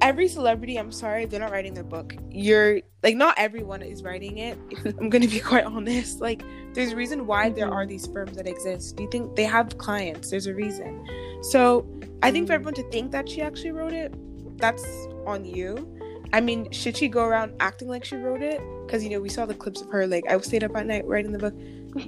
every 0.00 0.28
celebrity 0.28 0.76
i'm 0.76 0.92
sorry 0.92 1.26
they're 1.26 1.40
not 1.40 1.50
writing 1.50 1.74
their 1.74 1.84
book. 1.84 2.14
You're 2.30 2.80
like 3.02 3.16
not 3.16 3.34
everyone 3.36 3.82
is 3.82 4.02
writing 4.02 4.38
it 4.38 4.58
i'm 5.00 5.10
gonna 5.10 5.28
be 5.28 5.40
quite 5.40 5.64
honest. 5.64 6.20
Like 6.20 6.42
there's 6.72 6.92
a 6.92 6.96
reason 6.96 7.26
why 7.26 7.50
there 7.50 7.70
are 7.70 7.82
mm-hmm. 7.82 7.90
these 7.90 8.06
firms 8.06 8.36
that 8.36 8.46
exist. 8.46 8.96
Do 8.96 9.02
you 9.02 9.10
think 9.10 9.34
they 9.36 9.44
have 9.44 9.76
clients? 9.78 10.30
There's 10.30 10.46
a 10.46 10.54
reason. 10.54 11.04
So 11.42 11.86
i 12.22 12.30
think 12.30 12.46
for 12.46 12.54
mm-hmm. 12.54 12.68
everyone 12.68 12.74
to 12.74 12.90
think 12.90 13.10
that 13.12 13.28
she 13.28 13.42
actually 13.42 13.72
wrote 13.72 13.92
it 13.92 14.14
that's 14.58 14.84
on 15.26 15.44
you. 15.44 15.92
I 16.32 16.40
mean 16.40 16.70
should 16.70 16.96
she 16.96 17.08
go 17.08 17.24
around 17.24 17.54
acting 17.60 17.88
like 17.88 18.04
she 18.04 18.16
wrote 18.16 18.42
it? 18.42 18.60
Because 18.86 19.02
you 19.02 19.10
know 19.10 19.20
we 19.20 19.28
saw 19.28 19.46
the 19.46 19.54
clips 19.54 19.80
of 19.80 19.88
her 19.90 20.06
like 20.06 20.24
i 20.28 20.38
stayed 20.40 20.62
up 20.62 20.76
at 20.76 20.86
night 20.86 21.06
writing 21.06 21.32
the 21.32 21.38
book. 21.38 21.54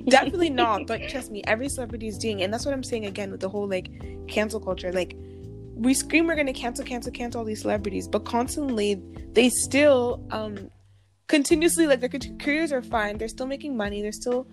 Definitely 0.09 0.51
not 0.51 0.87
but 0.87 1.09
trust 1.09 1.33
me 1.33 1.43
every 1.47 1.69
celebrity 1.69 2.07
is 2.07 2.19
doing 2.19 2.41
it. 2.41 2.45
and 2.45 2.53
that's 2.53 2.65
what 2.67 2.75
i'm 2.75 2.85
saying 2.85 3.07
again 3.07 3.31
with 3.31 3.41
the 3.41 3.49
whole 3.49 3.67
like 3.67 3.91
cancel 4.29 4.61
culture. 4.61 4.93
Like 4.93 5.17
we 5.79 5.95
scream 5.95 6.27
we're 6.27 6.35
going 6.35 6.47
to 6.47 6.53
cancel, 6.53 6.85
cancel, 6.85 7.13
cancel 7.13 7.41
all 7.41 7.45
these 7.45 7.63
celebrities, 7.63 8.09
but 8.09 8.25
constantly 8.25 9.01
they 9.33 9.49
still 9.49 10.27
um 10.31 10.71
continuously 11.29 11.87
like 11.87 12.01
their 12.01 12.11
careers 12.39 12.73
are 12.73 12.83
fine. 12.83 13.19
They're 13.19 13.29
still 13.29 13.47
making 13.47 13.77
money. 13.77 14.03
They're 14.03 14.13
still 14.13 14.49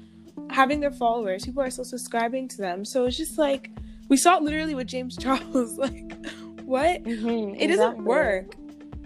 having 0.49 0.79
their 0.79 0.91
followers. 0.91 1.45
People 1.45 1.63
are 1.63 1.69
still 1.69 1.85
subscribing 1.85 2.47
to 2.49 2.57
them. 2.57 2.85
So 2.85 3.05
it's 3.05 3.17
just 3.17 3.37
like 3.37 3.71
we 4.07 4.17
saw 4.17 4.37
it 4.37 4.43
literally 4.43 4.75
with 4.75 4.87
James 4.87 5.17
Charles. 5.19 5.77
like 5.77 6.13
what? 6.63 7.03
Mm-hmm, 7.03 7.55
it 7.55 7.67
doesn't 7.67 8.03
work. 8.03 8.53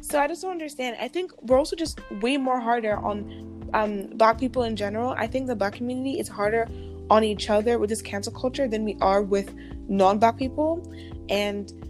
So 0.02 0.20
I 0.20 0.28
just 0.28 0.42
don't 0.42 0.52
understand. 0.52 0.98
I 1.00 1.08
think 1.08 1.32
we're 1.42 1.58
also 1.58 1.76
just 1.76 2.00
way 2.22 2.38
more 2.38 2.60
harder 2.60 2.98
on 2.98 3.70
um 3.74 4.08
black 4.16 4.40
people 4.40 4.64
in 4.64 4.76
general. 4.76 5.16
I 5.18 5.28
think 5.28 5.48
the 5.48 5.56
black 5.56 5.74
community 5.74 6.20
is 6.20 6.28
harder 6.28 6.68
on 7.10 7.24
each 7.24 7.50
other 7.50 7.80
with 7.80 7.90
this 7.90 8.02
cancel 8.02 8.34
culture 8.34 8.68
than 8.68 8.84
we 8.84 8.98
are 9.02 9.22
with 9.22 9.54
non-black 9.88 10.38
people. 10.38 10.86
And 11.30 11.89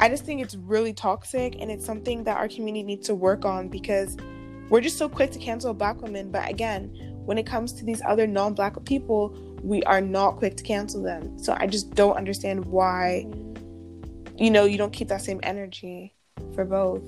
I 0.00 0.08
just 0.08 0.24
think 0.24 0.40
it's 0.40 0.54
really 0.54 0.94
toxic 0.94 1.56
and 1.60 1.70
it's 1.70 1.84
something 1.84 2.24
that 2.24 2.38
our 2.38 2.48
community 2.48 2.82
needs 2.82 3.06
to 3.08 3.14
work 3.14 3.44
on 3.44 3.68
because 3.68 4.16
we're 4.70 4.80
just 4.80 4.96
so 4.96 5.10
quick 5.10 5.30
to 5.32 5.38
cancel 5.38 5.74
black 5.74 6.00
women. 6.00 6.30
But 6.30 6.48
again, 6.48 6.88
when 7.26 7.36
it 7.36 7.44
comes 7.46 7.74
to 7.74 7.84
these 7.84 8.00
other 8.06 8.26
non 8.26 8.54
black 8.54 8.82
people, 8.86 9.36
we 9.62 9.82
are 9.82 10.00
not 10.00 10.36
quick 10.36 10.56
to 10.56 10.64
cancel 10.64 11.02
them. 11.02 11.38
So 11.38 11.54
I 11.58 11.66
just 11.66 11.94
don't 11.94 12.16
understand 12.16 12.64
why, 12.64 13.26
you 14.38 14.50
know, 14.50 14.64
you 14.64 14.78
don't 14.78 14.92
keep 14.92 15.08
that 15.08 15.20
same 15.20 15.38
energy 15.42 16.14
for 16.54 16.64
both. 16.64 17.06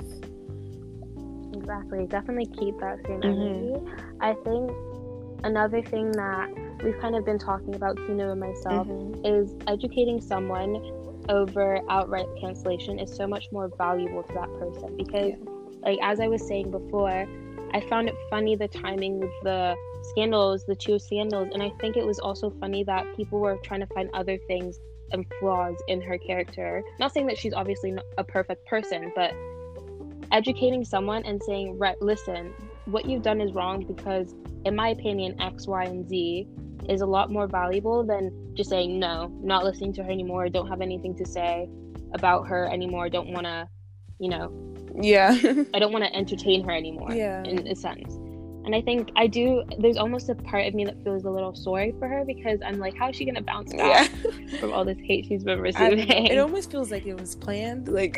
Exactly. 1.55 2.07
Definitely 2.07 2.47
keep 2.47 2.79
that 2.81 2.99
same 3.07 3.23
Mhm. 3.23 3.73
energy. 3.73 3.87
I 4.21 4.35
think 4.45 4.71
another 5.45 5.81
thing 5.81 6.13
that 6.13 6.51
we've 6.85 6.99
kind 7.01 7.17
of 7.17 7.25
been 7.25 7.39
talking 7.39 7.75
about, 7.75 7.97
Tino 7.97 8.33
and 8.33 8.41
myself, 8.41 8.87
Mhm. 8.87 9.21
is 9.25 9.55
educating 9.67 10.21
someone 10.21 10.77
over 11.29 11.81
outright 11.89 12.27
cancellation 12.41 12.99
is 12.99 13.15
so 13.15 13.27
much 13.27 13.49
more 13.53 13.71
valuable 13.79 14.23
to 14.23 14.35
that 14.35 14.53
person 14.59 14.97
because 14.97 15.35
like 15.83 15.99
as 16.03 16.21
I 16.21 16.29
was 16.29 16.47
saying 16.47 16.71
before, 16.71 17.27
I 17.75 17.81
found 17.89 18.09
it 18.09 18.17
funny 18.31 18.57
the 18.57 18.69
timing 18.69 19.21
with 19.21 19.33
the 19.43 19.77
scandals, 20.03 20.65
the 20.65 20.77
two 20.77 20.99
scandals, 20.99 21.49
and 21.53 21.63
I 21.63 21.71
think 21.81 21.97
it 21.97 22.07
was 22.07 22.19
also 22.19 22.51
funny 22.61 22.85
that 22.85 23.17
people 23.17 23.41
were 23.41 23.57
trying 23.65 23.81
to 23.81 23.87
find 23.87 24.11
other 24.13 24.39
things 24.47 24.79
and 25.13 25.27
flaws 25.39 25.77
in 25.89 26.01
her 26.01 26.19
character. 26.19 26.83
Not 26.99 27.13
saying 27.13 27.27
that 27.27 27.39
she's 27.39 27.53
obviously 27.53 27.91
not 27.93 28.05
a 28.19 28.25
perfect 28.25 28.67
person, 28.67 29.13
but 29.15 29.35
educating 30.31 30.85
someone 30.85 31.25
and 31.25 31.43
saying, 31.43 31.79
"Right, 31.79 32.01
listen, 32.01 32.55
what 32.87 33.07
you've 33.07 33.23
done 33.23 33.41
is 33.41 33.53
wrong 33.53 33.85
because 33.85 34.35
in 34.65 34.75
my 34.77 34.89
opinion 34.89 35.41
X, 35.41 35.67
Y, 35.67 35.85
and 35.85 36.09
Z 36.09 36.47
is 36.89 37.01
a 37.01 37.07
lot 37.07 37.31
more 37.31 37.47
valuable 37.47 38.05
than 38.05 38.31
just 38.55 38.71
saying 38.71 38.99
no, 38.99 39.29
not 39.43 39.65
listening 39.65 39.93
to 39.95 40.03
her 40.03 40.11
anymore, 40.11 40.49
don't 40.49 40.69
have 40.69 40.81
anything 40.81 41.15
to 41.17 41.25
say 41.27 41.69
about 42.13 42.47
her 42.49 42.69
anymore, 42.71 43.09
don't 43.09 43.29
want 43.33 43.47
to, 43.47 43.69
you 44.19 44.29
know, 44.29 44.53
Yeah. 45.01 45.37
I 45.75 45.79
don't 45.79 45.93
want 45.93 46.05
to 46.05 46.15
entertain 46.15 46.65
her 46.65 46.73
anymore 46.73 47.13
Yeah. 47.13 47.43
in 47.45 47.67
a 47.67 47.75
sense. 47.75 48.15
And 48.65 48.77
I 48.77 48.81
think 48.81 49.11
I 49.17 49.27
do. 49.27 49.65
There's 49.81 49.97
almost 49.97 50.29
a 50.29 50.37
part 50.37 50.69
of 50.69 50.75
me 50.75 50.85
that 50.85 51.03
feels 51.03 51.25
a 51.25 51.31
little 51.31 51.53
sorry 51.53 51.93
for 51.99 52.07
her 52.07 52.25
because 52.25 52.61
I'm 52.65 52.79
like, 52.79 52.97
how 52.97 53.09
is 53.09 53.17
she 53.17 53.25
gonna 53.25 53.43
bounce 53.43 53.73
yeah. 53.75 54.07
back 54.07 54.11
from 54.61 54.73
all 54.73 54.85
this 54.85 54.99
hate 55.03 55.27
she's 55.27 55.43
been 55.43 55.61
receiving? 55.61 56.07
don't. 56.07 56.27
It 56.31 56.39
almost 56.39 56.71
feels 56.71 56.93
like 56.93 57.05
it 57.05 57.19
was 57.19 57.35
planned. 57.35 57.89
Like, 57.89 58.17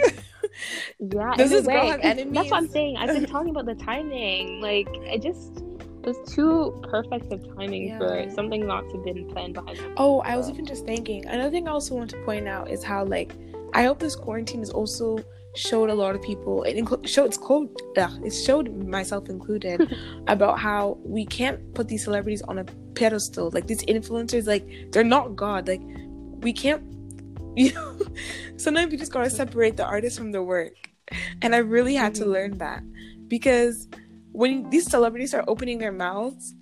yeah, 0.99 1.33
Does 1.39 1.49
this 1.49 1.67
girl 1.67 1.85
way, 1.85 1.89
have 1.89 2.01
'cause 2.03 2.27
That's 2.31 2.51
what 2.51 2.59
I'm 2.59 2.69
saying. 2.69 2.99
I've 2.99 3.09
been 3.19 3.25
talking 3.31 3.49
about 3.57 3.65
the 3.65 3.75
timing. 3.75 4.61
Like, 4.61 4.87
I 5.11 5.17
just 5.17 5.64
was 6.07 6.17
too 6.35 6.79
perfect 6.91 7.33
of 7.33 7.45
timing 7.57 7.89
Yeah. 7.89 7.99
for 7.99 8.31
something 8.35 8.67
not 8.67 8.83
to 8.91 8.97
have 8.97 9.05
been 9.05 9.29
planned 9.29 9.55
behind. 9.55 9.79
oh, 9.97 10.21
I 10.21 10.37
was 10.37 10.49
even 10.51 10.65
just 10.67 10.85
thinking. 10.85 11.27
Another 11.27 11.51
thing 11.51 11.69
I 11.69 11.73
also 11.73 11.95
want 11.95 12.11
to 12.11 12.19
point 12.25 12.47
out 12.49 12.71
is 12.71 12.83
how, 12.85 13.05
like, 13.05 13.33
I 13.75 13.85
hope 13.85 13.99
this 13.99 14.15
quarantine 14.17 14.61
has 14.61 14.71
also 14.71 15.19
showed 15.57 15.89
a 15.91 15.95
lot 15.95 16.15
of 16.15 16.23
people. 16.23 16.63
It 16.65 16.77
inclu- 16.77 17.07
showed 17.07 17.27
it's 17.27 17.37
called. 17.39 17.69
Ugh, 17.97 18.11
it 18.25 18.31
showed 18.33 18.75
myself 18.87 19.29
included 19.29 19.95
about 20.29 20.59
how 20.59 20.99
we 21.05 21.25
can't 21.27 21.75
put 21.75 21.89
these 21.89 22.05
celebrities 22.05 22.43
on 22.43 22.59
a 22.59 22.65
pedestal. 22.95 23.51
Like 23.53 23.67
these 23.67 23.85
influencers, 23.85 24.47
like 24.47 24.67
they're 24.93 25.05
not 25.05 25.37
God. 25.37 25.69
Like 25.69 25.83
we 26.43 26.53
can't. 26.53 26.83
You 27.57 27.73
know, 27.73 28.01
sometimes 28.57 28.91
you 28.93 28.99
just 28.99 29.13
gotta 29.13 29.31
separate 29.31 29.77
the 29.77 29.85
artist 29.85 30.19
from 30.19 30.33
the 30.33 30.43
work, 30.43 30.75
and 31.41 31.55
I 31.55 31.59
really 31.59 31.95
had 31.95 32.13
to 32.17 32.25
Mhm. 32.25 32.33
learn 32.33 32.59
that 32.59 32.83
because 33.29 33.87
when 34.35 34.69
these 34.71 34.85
celebrities 34.91 35.31
start 35.31 35.47
opening 35.49 35.79
their 35.79 35.93
mouths, 35.93 36.55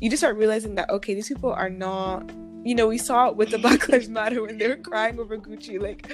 you 0.00 0.08
just 0.10 0.20
start 0.20 0.36
realizing 0.36 0.76
that 0.76 0.88
okay, 0.90 1.14
these 1.14 1.28
people 1.28 1.52
are 1.52 1.70
not. 1.70 2.30
You 2.64 2.74
know, 2.74 2.86
we 2.88 2.98
saw 2.98 3.28
it 3.28 3.36
with 3.36 3.50
the 3.50 3.58
Black 3.64 3.88
Lives 3.88 4.08
Matter 4.08 4.42
when 4.42 4.58
they 4.58 4.68
were 4.68 4.76
crying 4.76 5.18
over 5.18 5.36
Gucci. 5.38 5.80
Like, 5.80 6.10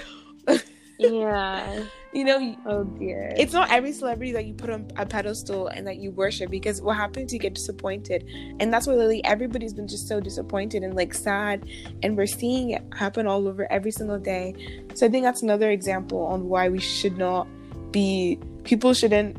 Yeah. 0.98 1.84
you 2.12 2.24
know, 2.24 2.56
Oh 2.64 2.84
dear. 2.84 3.32
it's 3.36 3.52
not 3.52 3.68
every 3.72 3.90
celebrity 3.90 4.30
that 4.32 4.44
you 4.44 4.54
put 4.54 4.70
on 4.70 4.86
a 4.96 5.04
pedestal 5.04 5.66
and 5.66 5.84
that 5.88 5.96
you 5.96 6.12
worship 6.12 6.48
because 6.50 6.80
what 6.80 6.96
happens 6.96 7.32
you 7.32 7.40
get 7.40 7.54
disappointed 7.54 8.24
and 8.60 8.72
that's 8.72 8.86
why 8.86 8.92
literally 8.92 9.24
everybody's 9.24 9.74
been 9.74 9.88
just 9.88 10.06
so 10.06 10.20
disappointed 10.20 10.84
and 10.84 10.94
like 10.94 11.12
sad 11.12 11.68
and 12.04 12.16
we're 12.16 12.26
seeing 12.26 12.70
it 12.70 12.84
happen 12.96 13.26
all 13.26 13.48
over 13.48 13.66
every 13.72 13.90
single 13.90 14.20
day 14.20 14.54
so 14.94 15.04
i 15.06 15.08
think 15.08 15.24
that's 15.24 15.42
another 15.42 15.68
example 15.72 16.20
on 16.26 16.48
why 16.48 16.68
we 16.68 16.78
should 16.78 17.18
not 17.18 17.48
be 17.90 18.38
people 18.62 18.94
shouldn't 18.94 19.36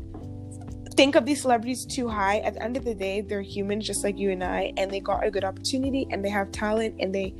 think 0.96 1.14
of 1.14 1.26
these 1.26 1.42
celebrities 1.42 1.84
too 1.84 2.08
high 2.08 2.38
at 2.38 2.54
the 2.54 2.62
end 2.62 2.76
of 2.76 2.84
the 2.84 2.94
day 2.94 3.20
they're 3.20 3.42
humans 3.42 3.86
just 3.86 4.02
like 4.02 4.18
you 4.18 4.30
and 4.30 4.42
i 4.42 4.72
and 4.76 4.90
they 4.90 5.00
got 5.00 5.24
a 5.24 5.30
good 5.30 5.44
opportunity 5.44 6.06
and 6.10 6.24
they 6.24 6.30
have 6.30 6.50
talent 6.52 6.94
and 7.00 7.14
they 7.14 7.34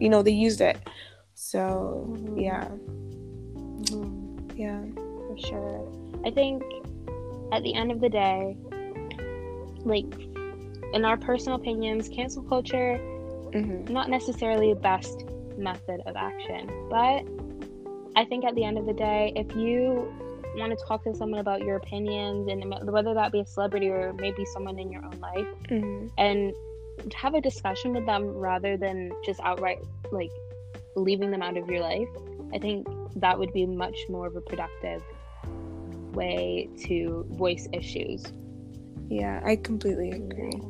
you 0.00 0.08
know 0.08 0.22
they 0.22 0.32
used 0.32 0.60
it 0.60 0.76
so 1.34 2.04
Mhm. 2.10 2.42
yeah 2.42 2.68
Mhm. 3.94 4.58
yeah 4.58 4.82
for 5.28 5.36
sure. 5.38 5.92
I 6.24 6.30
think 6.30 6.62
at 7.52 7.62
the 7.62 7.74
end 7.74 7.92
of 7.92 8.00
the 8.00 8.08
day, 8.08 8.56
like 9.84 10.06
in 10.94 11.04
our 11.04 11.16
personal 11.16 11.56
opinions, 11.58 12.08
cancel 12.08 12.42
culture 12.42 12.96
hmm 13.52 13.84
not 13.84 14.08
necessarily 14.10 14.74
the 14.74 14.80
best 14.80 15.24
method 15.56 16.00
of 16.06 16.16
action, 16.16 16.68
but 16.90 17.22
I 18.16 18.24
think 18.24 18.44
at 18.44 18.54
the 18.54 18.64
end 18.64 18.78
of 18.78 18.86
the 18.86 18.92
day, 18.94 19.32
if 19.36 19.54
you 19.54 20.12
want 20.60 20.76
to 20.78 20.84
talk 20.86 21.04
to 21.04 21.14
someone 21.14 21.40
about 21.40 21.60
your 21.62 21.76
opinions 21.76 22.48
and 22.48 22.64
whether 22.90 23.14
that 23.14 23.32
be 23.32 23.40
a 23.40 23.46
celebrity 23.46 23.88
or 23.88 24.12
maybe 24.14 24.44
someone 24.46 24.78
in 24.78 24.90
your 24.90 25.04
own 25.04 25.20
life 25.20 25.46
hmm 25.68 26.06
and 26.18 26.52
have 27.14 27.34
a 27.34 27.40
discussion 27.40 27.92
with 27.92 28.06
them 28.06 28.24
rather 28.24 28.76
than 28.76 29.12
just 29.24 29.38
outright 29.40 29.78
like 30.12 30.30
leaving 30.96 31.30
them 31.30 31.42
out 31.42 31.56
of 31.56 31.68
your 31.68 31.80
life 31.80 32.08
i 32.54 32.58
think 32.58 32.86
that 33.16 33.38
would 33.38 33.52
be 33.52 33.66
much 33.66 33.98
more 34.08 34.26
of 34.26 34.34
a 34.34 34.40
productive 34.40 35.02
way 36.14 36.68
to 36.86 37.26
voice 37.32 37.68
issues 37.72 38.24
Yeah, 39.08 39.40
I 39.44 39.56
completely 39.56 40.10
agree. 40.10 40.60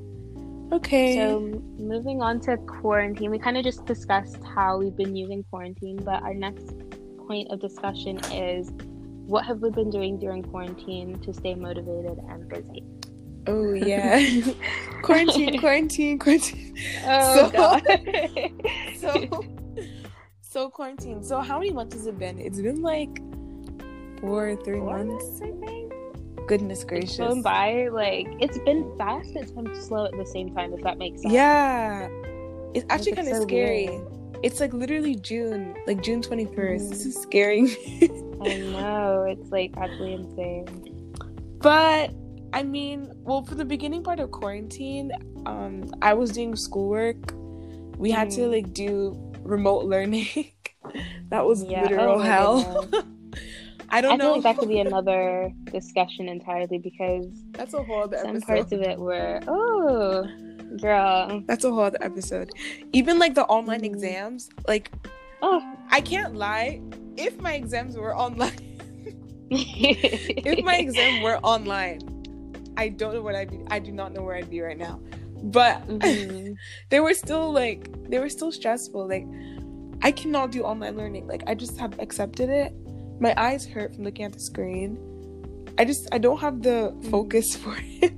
Okay. 0.72 1.14
so 1.14 1.62
moving 1.78 2.20
on 2.20 2.40
to 2.40 2.56
quarantine 2.58 3.30
we 3.30 3.38
kind 3.38 3.56
of 3.56 3.62
just 3.64 3.86
discussed 3.86 4.38
how 4.54 4.78
we've 4.78 4.96
been 4.96 5.14
using 5.14 5.44
quarantine 5.44 5.96
but 5.96 6.22
our 6.22 6.34
next 6.34 6.72
point 7.28 7.50
of 7.50 7.60
discussion 7.60 8.18
is 8.32 8.68
what 9.26 9.44
have 9.44 9.60
we 9.60 9.70
been 9.70 9.90
doing 9.90 10.18
during 10.18 10.42
quarantine 10.42 11.18
to 11.20 11.32
stay 11.34 11.54
motivated 11.54 12.18
and 12.30 12.48
busy 12.48 12.84
oh 13.48 13.72
yeah, 13.74 14.18
quarantine, 15.02 15.58
quarantine, 15.64 16.18
quarantine. 16.18 16.74
oh 17.06 17.34
So- 17.36 17.50
god 17.50 17.82
So, 18.98 19.44
so 20.40 20.70
quarantine. 20.70 21.22
So 21.22 21.40
how 21.40 21.58
many 21.58 21.72
months 21.72 21.94
has 21.94 22.06
it 22.06 22.18
been? 22.18 22.38
It's 22.40 22.60
been 22.60 22.82
like 22.82 23.10
four, 24.20 24.56
three 24.64 24.78
Four 24.80 25.04
months. 25.04 25.40
I 25.42 25.50
think. 25.66 25.92
Goodness 26.48 26.80
It's 26.80 26.88
gracious. 26.88 27.16
flown 27.16 27.42
by 27.42 27.88
like 27.88 28.26
it's 28.40 28.58
been 28.60 28.90
fast 28.96 29.30
it's 29.34 29.50
been 29.52 29.68
slow 29.82 30.06
at 30.06 30.12
the 30.16 30.24
same 30.26 30.54
time 30.54 30.72
if 30.72 30.80
that 30.82 30.96
makes 30.96 31.22
sense 31.22 31.34
Yeah, 31.34 32.08
it's 32.74 32.86
actually 32.88 33.12
kind 33.16 33.28
of 33.28 33.36
so 33.36 33.42
scary. 33.42 33.88
weird. 33.88 34.06
It's 34.42 34.60
like 34.60 34.72
literally 34.72 35.16
June, 35.16 35.74
like 35.86 36.02
June 36.02 36.22
twenty 36.22 36.44
This 36.44 36.54
Mhm. 36.54 37.06
is 37.06 37.16
scaring 37.20 37.64
me. 37.64 38.10
I 38.40 38.56
know 38.58 39.24
it's 39.28 39.50
like 39.50 39.72
actually 39.76 40.12
insane 40.14 40.66
But 41.60 42.10
I 42.52 42.62
mean, 42.62 43.12
well, 43.24 43.42
for 43.44 43.54
the 43.54 43.64
beginning 43.64 44.02
part 44.02 44.20
of 44.20 44.30
quarantine, 44.30 45.10
um, 45.46 45.90
I 46.00 46.14
was 46.14 46.30
doing 46.30 46.54
schoolwork. 46.56 47.34
We 47.98 48.10
had 48.12 48.30
to 48.38 48.42
Mhm. 48.42 48.50
like 48.52 48.72
do 48.72 49.16
remote 49.42 49.84
learning. 49.84 50.28
that 51.30 51.44
was 51.44 51.64
Yeah, 51.64 51.82
literal 51.82 52.16
oh 52.16 52.18
hell. 52.20 52.88
I 53.90 54.00
don't 54.00 54.10
know. 54.10 54.14
i 54.14 54.16
know. 54.16 54.24
feel 54.24 54.32
like 54.34 54.42
that 54.44 54.58
could 54.58 54.68
be 54.68 54.78
another 54.88 55.52
discussion 55.72 56.28
entirely 56.28 56.78
because 56.78 57.26
That's 57.52 57.74
a 57.74 57.82
whole 57.82 58.02
other 58.04 58.18
some 58.18 58.36
episode. 58.36 58.46
parts 58.46 58.72
of 58.72 58.80
it 58.82 58.98
were 58.98 59.40
oh 59.48 60.26
girl 60.80 61.42
That's 61.46 61.64
a 61.64 61.70
whole 61.70 61.80
other 61.90 61.98
episode. 62.00 62.50
Even 62.92 63.18
like 63.18 63.34
the 63.34 63.44
online 63.46 63.80
Mhm. 63.82 63.90
exams, 63.92 64.48
like 64.68 64.90
oh 65.42 65.62
I 65.90 66.00
can't 66.00 66.34
lie. 66.36 66.80
If 67.16 67.40
my 67.40 67.54
exams 67.54 67.96
were 67.96 68.14
online, 68.16 68.52
if 69.50 70.64
my 70.64 70.76
exam 70.76 71.20
were 71.20 71.38
online, 71.38 72.00
I 72.76 72.88
don't 72.88 73.14
know 73.14 73.22
what 73.22 73.34
I'd 73.34 73.50
be. 73.50 73.60
I 73.70 73.78
do 73.78 73.92
not 73.92 74.12
know 74.12 74.22
where 74.22 74.36
I'd 74.36 74.50
be 74.50 74.60
right 74.60 74.76
now. 74.78 75.00
But 75.42 75.86
Mhm. 75.86 76.56
they 76.90 77.00
were 77.00 77.14
still 77.14 77.52
like 77.52 77.88
they 78.10 78.18
were 78.18 78.28
still 78.28 78.52
stressful. 78.52 79.08
Like 79.08 79.26
I 80.02 80.12
cannot 80.12 80.50
do 80.52 80.62
online 80.62 80.96
learning. 80.96 81.26
Like 81.26 81.42
I 81.46 81.54
just 81.54 81.78
have 81.78 81.98
accepted 82.00 82.50
it. 82.50 82.74
My 83.20 83.32
eyes 83.36 83.64
hurt 83.66 83.94
from 83.94 84.04
looking 84.04 84.24
at 84.24 84.32
the 84.32 84.40
screen. 84.40 84.98
I 85.78 85.84
just 85.84 86.08
I 86.12 86.18
don't 86.18 86.38
have 86.40 86.62
the 86.62 86.92
Mm. 86.96 87.10
focus 87.10 87.54
for 87.62 87.74
it. 87.78 88.12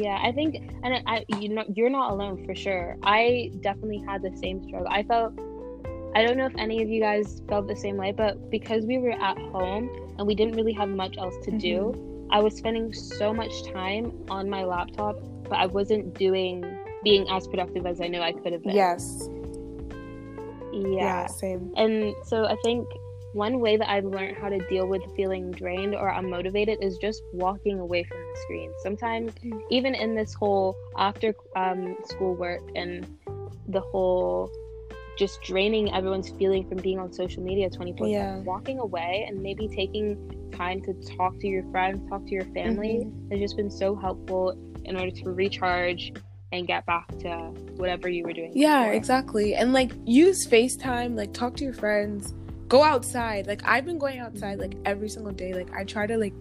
Yeah, 0.00 0.18
I 0.22 0.32
think, 0.32 0.56
and 0.82 1.02
I, 1.06 1.24
you 1.38 1.50
know, 1.50 1.64
you're 1.74 1.90
not 1.90 2.12
alone 2.12 2.46
for 2.46 2.54
sure. 2.54 2.96
I 3.02 3.50
definitely 3.60 4.02
had 4.06 4.22
the 4.22 4.34
same 4.38 4.62
struggle. 4.62 4.88
I 4.90 5.02
felt, 5.02 5.38
I 6.14 6.24
don't 6.24 6.38
know 6.38 6.46
if 6.46 6.56
any 6.56 6.82
of 6.82 6.88
you 6.88 6.98
guys 6.98 7.42
felt 7.46 7.68
the 7.68 7.76
same 7.76 7.98
way, 7.98 8.10
but 8.10 8.50
because 8.50 8.86
we 8.86 8.96
were 8.96 9.12
at 9.12 9.36
home 9.36 9.90
and 10.16 10.26
we 10.26 10.34
didn't 10.34 10.54
really 10.54 10.72
have 10.72 10.88
much 10.88 11.18
else 11.18 11.34
to 11.44 11.50
do, 11.50 11.92
mm-hmm. 11.94 12.32
I 12.32 12.40
was 12.40 12.56
spending 12.56 12.94
so 12.94 13.34
much 13.34 13.52
time 13.70 14.12
on 14.30 14.48
my 14.48 14.64
laptop, 14.64 15.16
but 15.42 15.58
I 15.58 15.66
wasn't 15.66 16.14
doing, 16.14 16.64
being 17.04 17.28
as 17.28 17.46
productive 17.46 17.84
as 17.84 18.00
I 18.00 18.08
know 18.08 18.22
I 18.22 18.32
could 18.32 18.54
have 18.54 18.62
been. 18.62 18.74
Yes. 18.74 19.28
Yeah. 20.72 20.88
Yeah. 20.88 21.26
Same. 21.26 21.70
And 21.76 22.14
so 22.24 22.46
I 22.46 22.56
think 22.64 22.88
one 23.32 23.60
way 23.60 23.76
that 23.76 23.90
I've 23.90 24.04
learned 24.04 24.36
how 24.36 24.48
to 24.48 24.58
deal 24.68 24.86
with 24.86 25.02
feeling 25.16 25.50
drained 25.52 25.94
or 25.94 26.10
unmotivated 26.12 26.76
is 26.82 26.98
just 26.98 27.22
walking 27.32 27.78
away 27.80 28.04
from 28.04 28.18
the 28.18 28.40
screen. 28.42 28.70
Sometimes, 28.82 29.32
Mm. 29.44 29.60
even 29.70 29.94
in 29.94 30.14
this 30.14 30.34
whole 30.34 30.76
after 30.96 31.34
um, 31.56 31.96
school 32.04 32.34
work 32.34 32.60
and 32.74 33.06
the 33.68 33.80
whole 33.80 34.50
just 35.18 35.42
draining 35.42 35.92
everyone's 35.92 36.30
feeling 36.30 36.64
from 36.66 36.78
being 36.78 36.98
on 36.98 37.12
social 37.12 37.42
media 37.42 37.68
24 37.70 38.06
Yeah. 38.08 38.38
walking 38.40 38.78
away 38.80 39.24
and 39.28 39.42
maybe 39.42 39.68
taking 39.68 40.16
time 40.52 40.80
to 40.82 40.94
talk 41.16 41.38
to 41.40 41.46
your 41.46 41.62
friends 41.70 42.00
talk 42.08 42.24
to 42.26 42.34
your 42.34 42.44
family 42.46 43.04
Mm-hmm. 43.04 43.30
has 43.30 43.40
just 43.40 43.56
been 43.56 43.70
so 43.70 43.94
helpful 43.94 44.54
in 44.84 44.96
order 44.96 45.10
to 45.10 45.30
recharge 45.30 46.12
and 46.50 46.66
get 46.66 46.84
back 46.86 47.06
to 47.20 47.28
whatever 47.76 48.08
you 48.08 48.24
were 48.24 48.32
doing 48.32 48.52
Yeah, 48.54 48.80
before. 48.84 48.94
exactly. 48.94 49.54
And 49.54 49.72
like 49.72 49.92
use 50.06 50.46
FaceTime, 50.46 51.14
like 51.16 51.32
talk 51.32 51.56
to 51.56 51.64
your 51.64 51.72
friends, 51.74 52.34
go 52.72 52.82
outside. 52.82 53.46
Like 53.46 53.60
I've 53.66 53.84
been 53.84 53.98
going 53.98 54.18
outside 54.18 54.58
like 54.58 54.74
every 54.86 55.10
single 55.10 55.30
day. 55.30 55.52
Like 55.52 55.70
I 55.74 55.84
try 55.84 56.06
to 56.06 56.16
like 56.16 56.32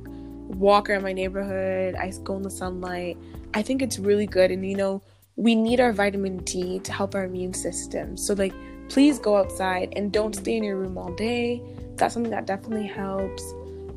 walk 0.47 0.89
around 0.89 1.03
my 1.03 1.11
neighborhood. 1.11 1.95
I 1.95 2.13
go 2.23 2.37
in 2.37 2.41
the 2.41 2.49
sunlight. 2.49 3.17
I 3.53 3.61
think 3.61 3.81
it's 3.81 3.99
really 3.99 4.27
good 4.27 4.49
and 4.49 4.65
you 4.65 4.77
know, 4.77 5.01
we 5.35 5.55
need 5.55 5.81
our 5.81 5.91
vitamin 5.91 6.37
D 6.37 6.79
to 6.79 6.93
help 6.93 7.15
our 7.15 7.25
immune 7.25 7.53
system. 7.53 8.15
So 8.15 8.33
like 8.33 8.53
please 8.87 9.19
go 9.19 9.35
outside 9.35 9.91
and 9.97 10.09
don't 10.09 10.33
stay 10.33 10.55
in 10.55 10.63
your 10.63 10.77
room 10.77 10.97
all 10.97 11.13
day. 11.15 11.61
That's 11.97 12.13
something 12.13 12.31
that 12.31 12.47
definitely 12.47 12.87
helps. 12.87 13.43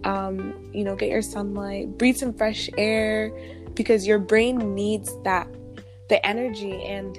Um, 0.03 0.71
you 0.73 0.83
know, 0.83 0.97
get 0.97 1.11
your 1.11 1.23
sunlight, 1.23 1.97
breathe 1.99 2.17
some 2.17 2.35
fresh 2.35 2.69
air 2.77 3.31
because 3.75 4.09
your 4.09 4.19
brain 4.19 4.75
needs 4.75 5.17
that 5.23 5.47
the 6.09 6.25
energy 6.27 6.83
and 6.83 7.17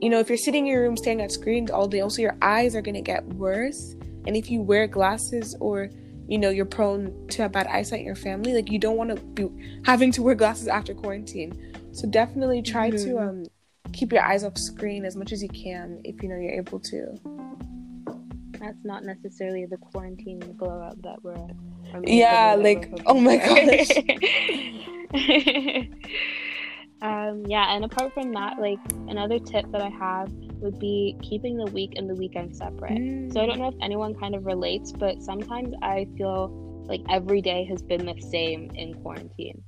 you 0.00 0.08
know 0.08 0.18
if 0.18 0.28
you're 0.28 0.38
sitting 0.38 0.66
in 0.66 0.72
your 0.72 0.82
room 0.82 0.96
staring 0.96 1.20
at 1.20 1.30
screens 1.30 1.70
all 1.70 1.86
day 1.86 2.00
also 2.00 2.20
your 2.20 2.36
eyes 2.42 2.74
are 2.74 2.82
going 2.82 2.94
to 2.96 3.00
get 3.00 3.24
worse 3.34 3.94
and 4.26 4.36
if 4.36 4.50
you 4.50 4.60
wear 4.62 4.86
glasses 4.86 5.54
or 5.60 5.90
you 6.26 6.36
know 6.38 6.50
you're 6.50 6.66
prone 6.66 7.26
to 7.28 7.42
have 7.42 7.52
bad 7.52 7.66
eyesight 7.68 8.00
in 8.00 8.06
your 8.06 8.14
family 8.14 8.52
like 8.52 8.70
you 8.70 8.78
don't 8.78 8.96
want 8.96 9.08
to 9.10 9.16
be 9.16 9.48
having 9.84 10.12
to 10.12 10.22
wear 10.22 10.34
glasses 10.34 10.68
after 10.68 10.92
quarantine. 10.94 11.52
So 11.92 12.06
definitely 12.08 12.60
try 12.62 12.90
to 12.90 12.96
Mhm. 12.96 13.28
um 13.28 13.44
keep 13.92 14.12
your 14.12 14.22
eyes 14.22 14.44
off 14.44 14.58
screen 14.58 15.04
as 15.06 15.16
much 15.16 15.32
as 15.32 15.42
you 15.42 15.48
can 15.48 16.00
if 16.04 16.22
you 16.22 16.28
know 16.28 16.36
you're 16.36 16.52
able 16.52 16.78
to. 16.80 17.18
That's 18.60 18.84
not 18.84 19.04
necessarily 19.04 19.64
the 19.66 19.76
quarantine 19.78 20.40
glow 20.58 20.80
up 20.82 21.00
that 21.02 21.22
we're 21.22 21.34
or 21.94 22.02
Yeah, 22.04 22.54
like, 22.58 22.92
oh 23.06 23.18
my 23.18 23.36
gosh. 23.38 23.88
Um 27.00 27.44
yeah 27.46 27.74
and 27.76 27.84
apart 27.84 28.12
from 28.12 28.32
that 28.32 28.58
like 28.58 28.80
another 29.08 29.38
tip 29.38 29.70
that 29.70 29.80
i 29.80 29.88
have 29.88 30.28
would 30.60 30.78
be 30.78 31.16
keeping 31.22 31.56
the 31.56 31.70
week 31.72 31.94
and 31.96 32.08
the 32.08 32.14
weekend 32.14 32.54
separate 32.56 33.32
So 33.32 33.40
I 33.42 33.46
don't 33.46 33.58
know 33.58 33.68
if 33.68 33.74
anyone 33.82 34.14
kind 34.14 34.34
of 34.34 34.44
relates, 34.46 34.92
but 34.92 35.22
sometimes 35.22 35.74
I 35.82 36.06
feel 36.16 36.50
like 36.88 37.00
every 37.10 37.42
day 37.42 37.64
has 37.66 37.82
been 37.82 38.06
the 38.06 38.18
same 38.30 38.70
in 38.74 38.94
quarantine. 39.02 39.62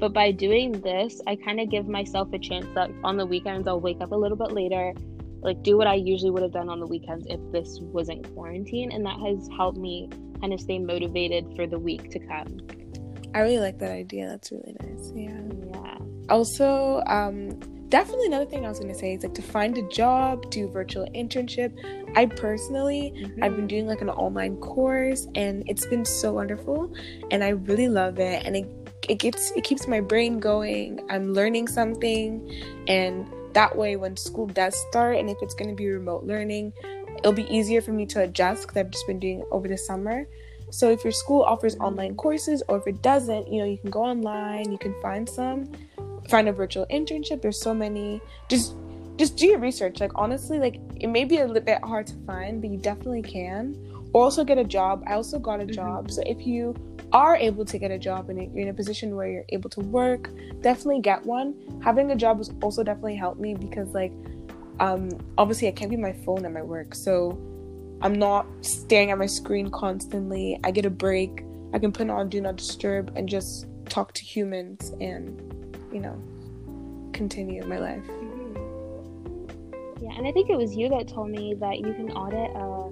But 0.00 0.12
by 0.12 0.32
doing 0.32 0.72
this, 0.72 1.20
I 1.26 1.36
kind 1.36 1.60
of 1.60 1.70
give 1.70 1.86
myself 1.88 2.28
a 2.32 2.38
chance 2.38 2.66
that 2.74 2.90
on 3.04 3.16
the 3.16 3.26
weekends 3.26 3.66
I'll 3.68 3.80
wake 3.80 4.00
up 4.00 4.12
a 4.12 4.16
little 4.16 4.36
bit 4.36 4.52
later, 4.52 4.92
like 5.40 5.62
do 5.62 5.76
what 5.76 5.86
I 5.86 5.94
usually 5.94 6.30
would 6.30 6.42
have 6.42 6.52
done 6.52 6.68
on 6.68 6.80
the 6.80 6.86
weekends 6.86 7.26
if 7.28 7.40
this 7.52 7.78
wasn't 7.80 8.32
quarantine, 8.34 8.90
and 8.92 9.04
that 9.06 9.18
has 9.20 9.48
helped 9.56 9.78
me 9.78 10.08
kind 10.40 10.52
of 10.52 10.60
stay 10.60 10.78
motivated 10.78 11.44
for 11.56 11.66
the 11.66 11.78
week 11.78 12.10
to 12.10 12.18
come. 12.20 12.58
i 13.34 13.40
really 13.40 13.58
like 13.58 13.78
that 13.78 13.90
idea 13.90 14.28
that's 14.28 14.50
really 14.52 14.74
nice 14.80 15.12
yeah 15.14 15.40
Yeah. 15.74 15.98
also 16.30 17.02
um 17.06 17.58
definitely 17.88 18.26
another 18.26 18.44
thing 18.44 18.66
i 18.66 18.68
was 18.68 18.78
going 18.78 18.92
to 18.92 18.98
say 18.98 19.14
is 19.14 19.22
like 19.22 19.34
to 19.34 19.42
find 19.42 19.78
a 19.78 19.82
job 19.88 20.50
do 20.50 20.68
virtual 20.68 21.06
internship. 21.14 21.72
I 22.16 22.26
personally 22.26 23.12
mm-hmm. 23.16 23.42
i've 23.42 23.56
been 23.56 23.66
doing 23.66 23.86
like 23.86 24.02
an 24.02 24.10
online 24.10 24.56
course 24.56 25.26
and 25.34 25.62
it's 25.66 25.86
been 25.86 26.04
so 26.04 26.32
wonderful 26.32 26.92
and 27.30 27.42
i 27.42 27.50
really 27.50 27.88
love 27.88 28.18
it 28.18 28.44
and 28.44 28.56
it 28.56 28.88
it 29.08 29.18
gets 29.18 29.52
it 29.52 29.64
keeps 29.64 29.86
my 29.86 30.00
brain 30.00 30.38
going. 30.38 31.00
I'm 31.10 31.32
learning 31.32 31.68
something 31.68 32.50
and 32.86 33.26
that 33.54 33.74
way 33.74 33.96
when 33.96 34.16
school 34.16 34.46
does 34.46 34.76
start 34.88 35.16
and 35.16 35.30
if 35.30 35.38
it's 35.40 35.54
going 35.54 35.70
to 35.70 35.74
be 35.74 35.88
remote 35.88 36.24
learning 36.24 36.72
it'll 37.18 37.32
be 37.32 37.48
easier 37.54 37.80
for 37.80 37.92
me 37.92 38.06
to 38.06 38.22
adjust 38.22 38.62
because 38.62 38.76
i've 38.76 38.90
just 38.90 39.06
been 39.06 39.18
doing 39.18 39.40
it 39.40 39.46
over 39.50 39.68
the 39.68 39.78
summer. 39.78 40.26
So 40.70 40.90
if 40.90 41.02
your 41.02 41.12
school 41.12 41.42
offers 41.42 41.76
online 41.76 42.14
courses 42.14 42.62
or 42.68 42.76
if 42.76 42.86
it 42.86 43.00
doesn't 43.02 43.50
you 43.50 43.60
know 43.60 43.64
you 43.64 43.78
can 43.78 43.90
go 43.90 44.02
online 44.02 44.70
you 44.70 44.78
can 44.78 44.94
find 45.00 45.28
some 45.28 45.72
find 46.28 46.48
a 46.48 46.52
virtual 46.52 46.86
internship. 46.90 47.42
There's 47.42 47.60
so 47.60 47.74
many 47.74 48.20
just 48.48 48.76
just 49.16 49.36
do 49.36 49.46
your 49.46 49.58
research. 49.58 50.00
Like 50.00 50.12
honestly 50.14 50.58
like 50.58 50.80
it 50.96 51.08
may 51.08 51.24
be 51.24 51.38
a 51.38 51.46
little 51.46 51.62
bit 51.62 51.82
hard 51.82 52.06
to 52.08 52.14
find 52.26 52.60
but 52.60 52.70
you 52.70 52.78
definitely 52.78 53.22
can. 53.22 53.76
Also 54.12 54.44
get 54.44 54.58
a 54.58 54.64
job. 54.64 55.02
I 55.06 55.14
also 55.14 55.38
got 55.38 55.60
a 55.60 55.66
job. 55.66 56.10
So 56.10 56.22
if 56.26 56.46
you 56.46 56.74
are 57.12 57.36
able 57.36 57.64
to 57.64 57.78
get 57.78 57.90
a 57.90 57.98
job 57.98 58.28
and 58.28 58.38
you're 58.54 58.62
in 58.62 58.68
a 58.68 58.74
position 58.74 59.16
where 59.16 59.28
you're 59.28 59.44
able 59.48 59.70
to 59.70 59.80
work 59.80 60.30
definitely 60.60 61.00
get 61.00 61.24
one. 61.24 61.54
Having 61.82 62.10
a 62.10 62.16
job 62.16 62.38
has 62.38 62.50
also 62.60 62.82
definitely 62.82 63.16
helped 63.16 63.40
me 63.40 63.54
because 63.54 63.88
like 63.94 64.12
um 64.80 65.10
obviously 65.38 65.66
i 65.66 65.72
can't 65.72 65.90
be 65.90 65.96
my 65.96 66.12
phone 66.24 66.44
at 66.44 66.52
my 66.52 66.62
work. 66.62 66.94
So 66.94 67.38
i'm 68.02 68.12
not 68.12 68.46
staring 68.60 69.10
at 69.10 69.18
my 69.18 69.26
screen 69.26 69.70
constantly. 69.70 70.60
I 70.64 70.70
get 70.70 70.84
a 70.86 70.90
break. 70.90 71.44
I 71.72 71.78
can 71.78 71.92
put 71.92 72.08
on 72.08 72.28
do 72.28 72.40
not 72.40 72.56
disturb 72.56 73.12
and 73.16 73.28
just 73.28 73.66
talk 73.88 74.12
to 74.12 74.22
humans 74.22 74.92
and 75.00 75.67
you 75.92 76.00
know 76.00 76.20
continue 77.12 77.64
my 77.64 77.78
life. 77.78 78.04
Mhm. 78.06 78.32
Yeah, 80.00 80.10
and 80.16 80.26
I 80.26 80.32
think 80.32 80.48
it 80.50 80.56
was 80.56 80.76
you 80.76 80.88
that 80.90 81.08
told 81.08 81.30
me 81.30 81.54
that 81.58 81.78
you 81.78 81.92
can 81.94 82.12
audit 82.12 82.50
a 82.54 82.88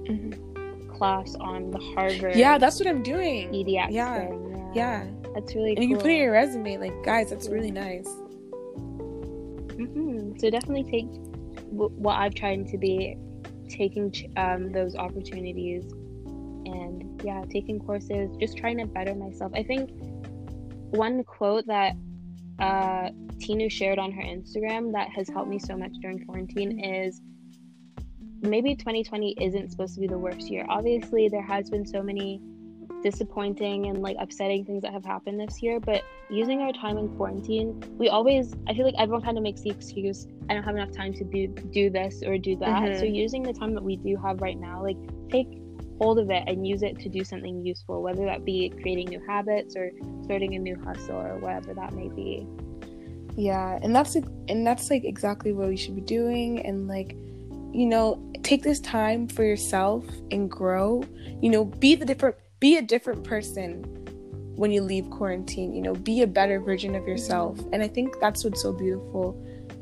class 0.97 1.35
on 1.37 1.71
the 1.71 1.79
Harvard 1.79 2.35
yeah 2.37 2.57
that's 2.57 2.79
what 2.81 2.89
i'm 2.89 3.03
doing. 3.03 3.51
EDX 3.53 3.91
yeah. 3.91 4.19
thing. 4.27 4.71
yeah. 4.75 5.05
That's 5.35 5.55
really 5.55 5.75
and 5.77 5.85
you 5.85 5.91
can 5.91 5.99
put 5.99 6.11
it 6.11 6.15
in 6.15 6.23
your 6.23 6.33
resume 6.33 6.79
like 6.79 7.05
guys 7.05 7.29
that's 7.31 7.49
really 7.49 7.71
nice. 7.71 8.09
Hmm 9.77 10.33
So 10.39 10.49
definitely 10.51 10.85
take 10.85 11.13
w- 11.73 11.95
what 11.97 12.17
I've 12.19 12.35
tried 12.35 12.67
to 12.69 12.79
be 12.79 13.17
taking 13.69 14.11
ch- 14.11 14.27
um, 14.37 14.73
those 14.73 14.97
opportunities 14.97 15.85
and 16.65 17.21
yeah, 17.25 17.43
taking 17.51 17.79
courses, 17.79 18.35
just 18.39 18.57
trying 18.57 18.79
to 18.79 18.87
better 18.87 19.15
myself. 19.15 19.53
I 19.55 19.63
think 19.63 19.91
one 20.91 21.23
quote 21.25 21.67
that 21.67 21.95
uh, 22.59 23.11
Tinu 23.39 23.71
shared 23.71 23.99
on 23.99 24.13
her 24.13 24.23
Instagram 24.23 24.93
that 24.93 25.11
has 25.11 25.29
helped 25.29 25.51
me 25.51 25.59
so 25.59 25.77
much 25.77 25.93
during 26.01 26.25
quarantine 26.25 26.83
is 26.83 27.21
maybe 28.41 28.75
2020 28.75 29.35
isn't 29.41 29.71
supposed 29.71 29.95
to 29.95 30.01
be 30.01 30.07
the 30.07 30.19
worst 30.19 30.51
year. 30.51 30.65
Obviously, 30.69 31.29
there 31.29 31.43
has 31.43 31.71
been 31.71 31.87
so 31.87 32.03
many 32.03 32.41
disappointing 33.03 33.87
and 33.87 34.03
like 34.03 34.17
upsetting 34.19 34.65
things 34.65 34.83
that 34.83 34.93
have 34.93 35.05
happened 35.05 35.39
this 35.39 35.63
year, 35.63 35.79
but 35.79 36.03
using 36.31 36.61
our 36.63 36.73
time 36.73 36.99
in 36.99 37.09
quarantine, 37.17 37.81
we 37.99 38.09
always 38.09 38.55
I 38.67 38.75
feel 38.75 38.85
like 38.85 38.95
everyone 38.99 39.23
kind 39.23 39.37
of 39.37 39.43
makes 39.43 39.61
the 39.61 39.71
excuse 39.71 40.27
I 40.49 40.55
don't 40.55 40.63
have 40.63 40.77
enough 40.77 40.93
time 40.93 41.13
to 41.15 41.25
do 41.25 41.49
do 41.49 41.91
this 41.91 42.23
or 42.25 42.39
do 42.39 42.57
that. 42.57 42.83
Mhm. 42.83 42.99
So 42.99 43.05
using 43.05 43.43
the 43.43 43.53
time 43.53 43.75
that 43.75 43.83
we 43.83 43.97
do 43.97 44.17
have 44.17 44.41
right 44.41 44.59
now, 44.59 44.83
like 44.83 44.97
take 45.31 45.49
hold 45.99 46.19
of 46.19 46.31
it 46.31 46.45
and 46.47 46.67
use 46.67 46.83
it 46.83 46.99
to 47.01 47.09
do 47.09 47.25
something 47.25 47.65
useful, 47.65 48.03
whether 48.03 48.25
that 48.27 48.45
be 48.45 48.69
creating 48.81 49.09
new 49.09 49.21
habits 49.27 49.77
or 49.77 49.91
starting 50.25 50.55
a 50.55 50.59
new 50.59 50.77
hustle 50.85 51.17
or 51.17 51.39
whatever 51.39 51.75
that 51.75 51.93
may 51.95 52.09
be. 52.09 52.47
yeah 53.37 53.79
and 53.83 53.95
that's 53.95 54.17
and 54.49 54.67
that's 54.67 54.91
like 54.91 55.05
exactly 55.05 55.53
what 55.53 55.69
we 55.69 55.77
should 55.77 55.95
be 55.95 56.01
doing 56.01 56.65
and 56.65 56.89
like 56.89 57.15
you 57.73 57.87
know 57.87 58.19
take 58.43 58.63
this 58.63 58.81
time 58.81 59.29
for 59.29 59.45
yourself 59.45 60.05
and 60.31 60.51
grow 60.51 61.03
you 61.43 61.51
know 61.51 61.65
be 61.65 61.95
the 61.95 62.05
different 62.05 62.35
be 62.61 62.77
a 62.77 62.83
different 62.83 63.23
person 63.25 63.83
when 64.57 64.71
you 64.71 64.81
leave 64.81 65.09
quarantine 65.11 65.75
you 65.75 65.83
know 65.83 65.95
be 65.95 66.23
a 66.23 66.27
better 66.27 66.59
version 66.61 66.95
of 66.95 67.07
yourself 67.07 67.59
and 67.73 67.83
i 67.83 67.89
think 67.89 68.19
that's 68.21 68.43
what's 68.45 68.63
so 68.63 68.73
beautiful 68.73 69.37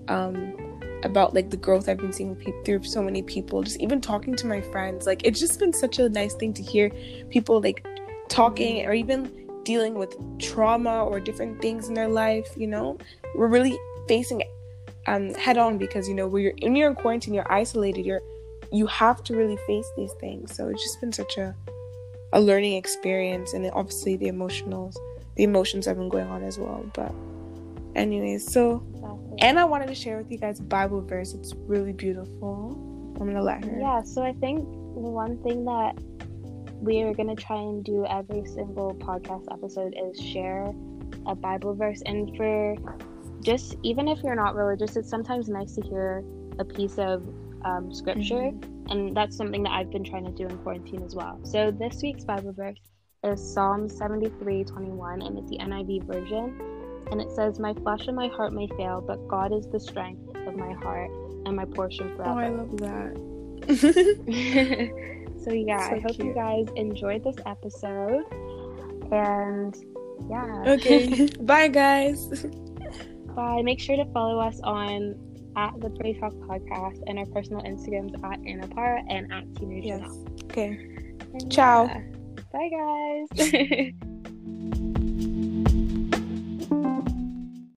um 0.08 0.56
about 1.04 1.34
like 1.34 1.50
the 1.50 1.56
growth 1.56 1.88
i've 1.88 1.98
been 1.98 2.12
seeing 2.12 2.34
pe- 2.34 2.52
through 2.64 2.82
so 2.82 3.02
many 3.02 3.22
people 3.22 3.62
just 3.62 3.78
even 3.80 4.00
talking 4.00 4.34
to 4.34 4.46
my 4.46 4.60
friends 4.60 5.06
like 5.06 5.22
it's 5.24 5.40
just 5.40 5.58
been 5.58 5.72
such 5.72 5.98
a 5.98 6.08
nice 6.08 6.34
thing 6.34 6.52
to 6.52 6.62
hear 6.62 6.90
people 7.30 7.60
like 7.60 7.86
talking 8.28 8.84
or 8.86 8.92
even 8.92 9.30
dealing 9.64 9.94
with 9.94 10.16
trauma 10.38 11.04
or 11.04 11.20
different 11.20 11.60
things 11.60 11.88
in 11.88 11.94
their 11.94 12.08
life 12.08 12.48
you 12.56 12.66
know? 12.66 12.98
We're 13.34 13.48
really 13.48 13.78
facing 14.08 14.40
it 14.40 14.50
um 15.06 15.34
head 15.34 15.58
on 15.58 15.76
because 15.76 16.08
you 16.08 16.14
know 16.14 16.26
when 16.26 16.42
you're 16.42 16.54
when 16.62 16.76
you're 16.76 16.88
in 16.88 16.94
quarantine 16.94 17.34
you're 17.34 17.50
isolated 17.52 18.06
you're 18.06 18.22
you 18.72 18.86
have 18.86 19.22
to 19.24 19.36
really 19.36 19.58
face 19.66 19.88
these 19.96 20.12
things. 20.14 20.54
So 20.54 20.68
it's 20.68 20.82
just 20.82 21.00
been 21.00 21.12
such 21.12 21.36
a 21.36 21.54
a 22.34 22.40
learning 22.40 22.74
experience 22.74 23.52
and 23.52 23.70
obviously 23.72 24.16
the 24.16 24.26
emotionals 24.26 24.96
the 25.36 25.44
emotions 25.44 25.86
have 25.86 25.96
been 25.96 26.08
going 26.08 26.26
on 26.26 26.42
as 26.42 26.58
well 26.58 26.84
but 26.92 27.14
anyways 27.94 28.50
so 28.50 28.82
and 29.38 29.58
i 29.58 29.64
wanted 29.64 29.86
to 29.86 29.94
share 29.94 30.18
with 30.18 30.30
you 30.30 30.38
guys 30.38 30.60
a 30.60 30.62
bible 30.62 31.00
verse 31.00 31.34
it's 31.34 31.54
really 31.66 31.92
beautiful 31.92 32.76
i'm 33.20 33.26
gonna 33.26 33.42
let 33.42 33.64
her 33.64 33.78
Yeah, 33.78 34.02
so 34.02 34.22
I 34.22 34.32
think 34.32 34.64
one 34.94 35.42
thing 35.42 35.64
that 35.64 35.98
we 36.80 37.02
are 37.02 37.14
going 37.14 37.34
to 37.34 37.42
try 37.42 37.56
and 37.56 37.84
do 37.84 38.04
every 38.06 38.44
single 38.44 38.94
podcast 38.94 39.50
episode 39.52 39.94
is 39.96 40.20
share 40.20 40.72
a 41.26 41.34
Bible 41.34 41.74
verse. 41.74 42.02
And 42.04 42.36
for 42.36 42.76
just, 43.42 43.76
even 43.82 44.08
if 44.08 44.22
you're 44.22 44.34
not 44.34 44.54
religious, 44.54 44.96
it's 44.96 45.08
sometimes 45.08 45.48
nice 45.48 45.74
to 45.76 45.82
hear 45.82 46.22
a 46.58 46.64
piece 46.64 46.98
of 46.98 47.22
um, 47.64 47.92
scripture. 47.92 48.50
And 48.90 49.16
that's 49.16 49.36
something 49.36 49.62
that 49.62 49.72
I've 49.72 49.90
been 49.90 50.04
trying 50.04 50.24
to 50.26 50.30
do 50.30 50.46
in 50.46 50.58
quarantine 50.58 51.02
as 51.02 51.14
well. 51.14 51.40
So 51.44 51.70
this 51.70 52.02
week's 52.02 52.24
Bible 52.24 52.52
verse 52.52 52.78
is 53.24 53.40
Psalm 53.54 53.88
73 53.88 54.64
21, 54.64 55.22
and 55.22 55.38
it's 55.38 55.50
the 55.50 55.58
NIV 55.58 56.04
version. 56.04 56.73
And 57.10 57.20
it 57.20 57.30
says, 57.32 57.58
My 57.58 57.74
flesh 57.74 58.06
and 58.06 58.16
my 58.16 58.28
heart 58.28 58.52
may 58.52 58.66
fail, 58.76 59.00
but 59.06 59.26
God 59.28 59.52
is 59.52 59.66
the 59.68 59.78
strength 59.80 60.34
of 60.46 60.56
my 60.56 60.72
heart 60.72 61.10
and 61.46 61.54
my 61.56 61.64
portion 61.66 62.14
forever. 62.16 62.30
oh 62.30 62.38
i 62.38 62.48
love 62.48 62.76
that 62.78 63.14
so 65.44 65.52
yeah, 65.52 65.88
So 65.90 65.96
I 65.96 66.00
hope 66.00 66.14
cute. 66.14 66.26
you 66.28 66.34
guys 66.34 66.66
enjoyed 66.76 67.22
this 67.24 67.36
episode. 67.46 68.24
And 69.12 69.74
yeah. 70.30 70.62
Okay. 70.66 71.28
Bye, 71.42 71.68
guys. 71.68 72.28
Bye. 73.36 73.62
Make 73.62 73.80
sure 73.80 73.96
to 73.96 74.06
follow 74.12 74.38
us 74.40 74.60
on 74.64 75.14
at 75.56 75.78
the 75.80 75.90
Pretty 75.90 76.18
Talk 76.18 76.32
Podcast 76.34 77.02
and 77.06 77.18
our 77.18 77.26
personal 77.26 77.62
Instagrams 77.62 78.14
at 78.24 78.40
Anapara 78.42 79.04
and 79.08 79.30
at 79.32 79.54
Teenage 79.56 79.84
Yes. 79.84 80.10
Okay. 80.44 80.78
And 81.34 81.52
Ciao. 81.52 81.84
yeah. 81.84 82.00
Bye 82.52 82.70
guys. 82.70 84.04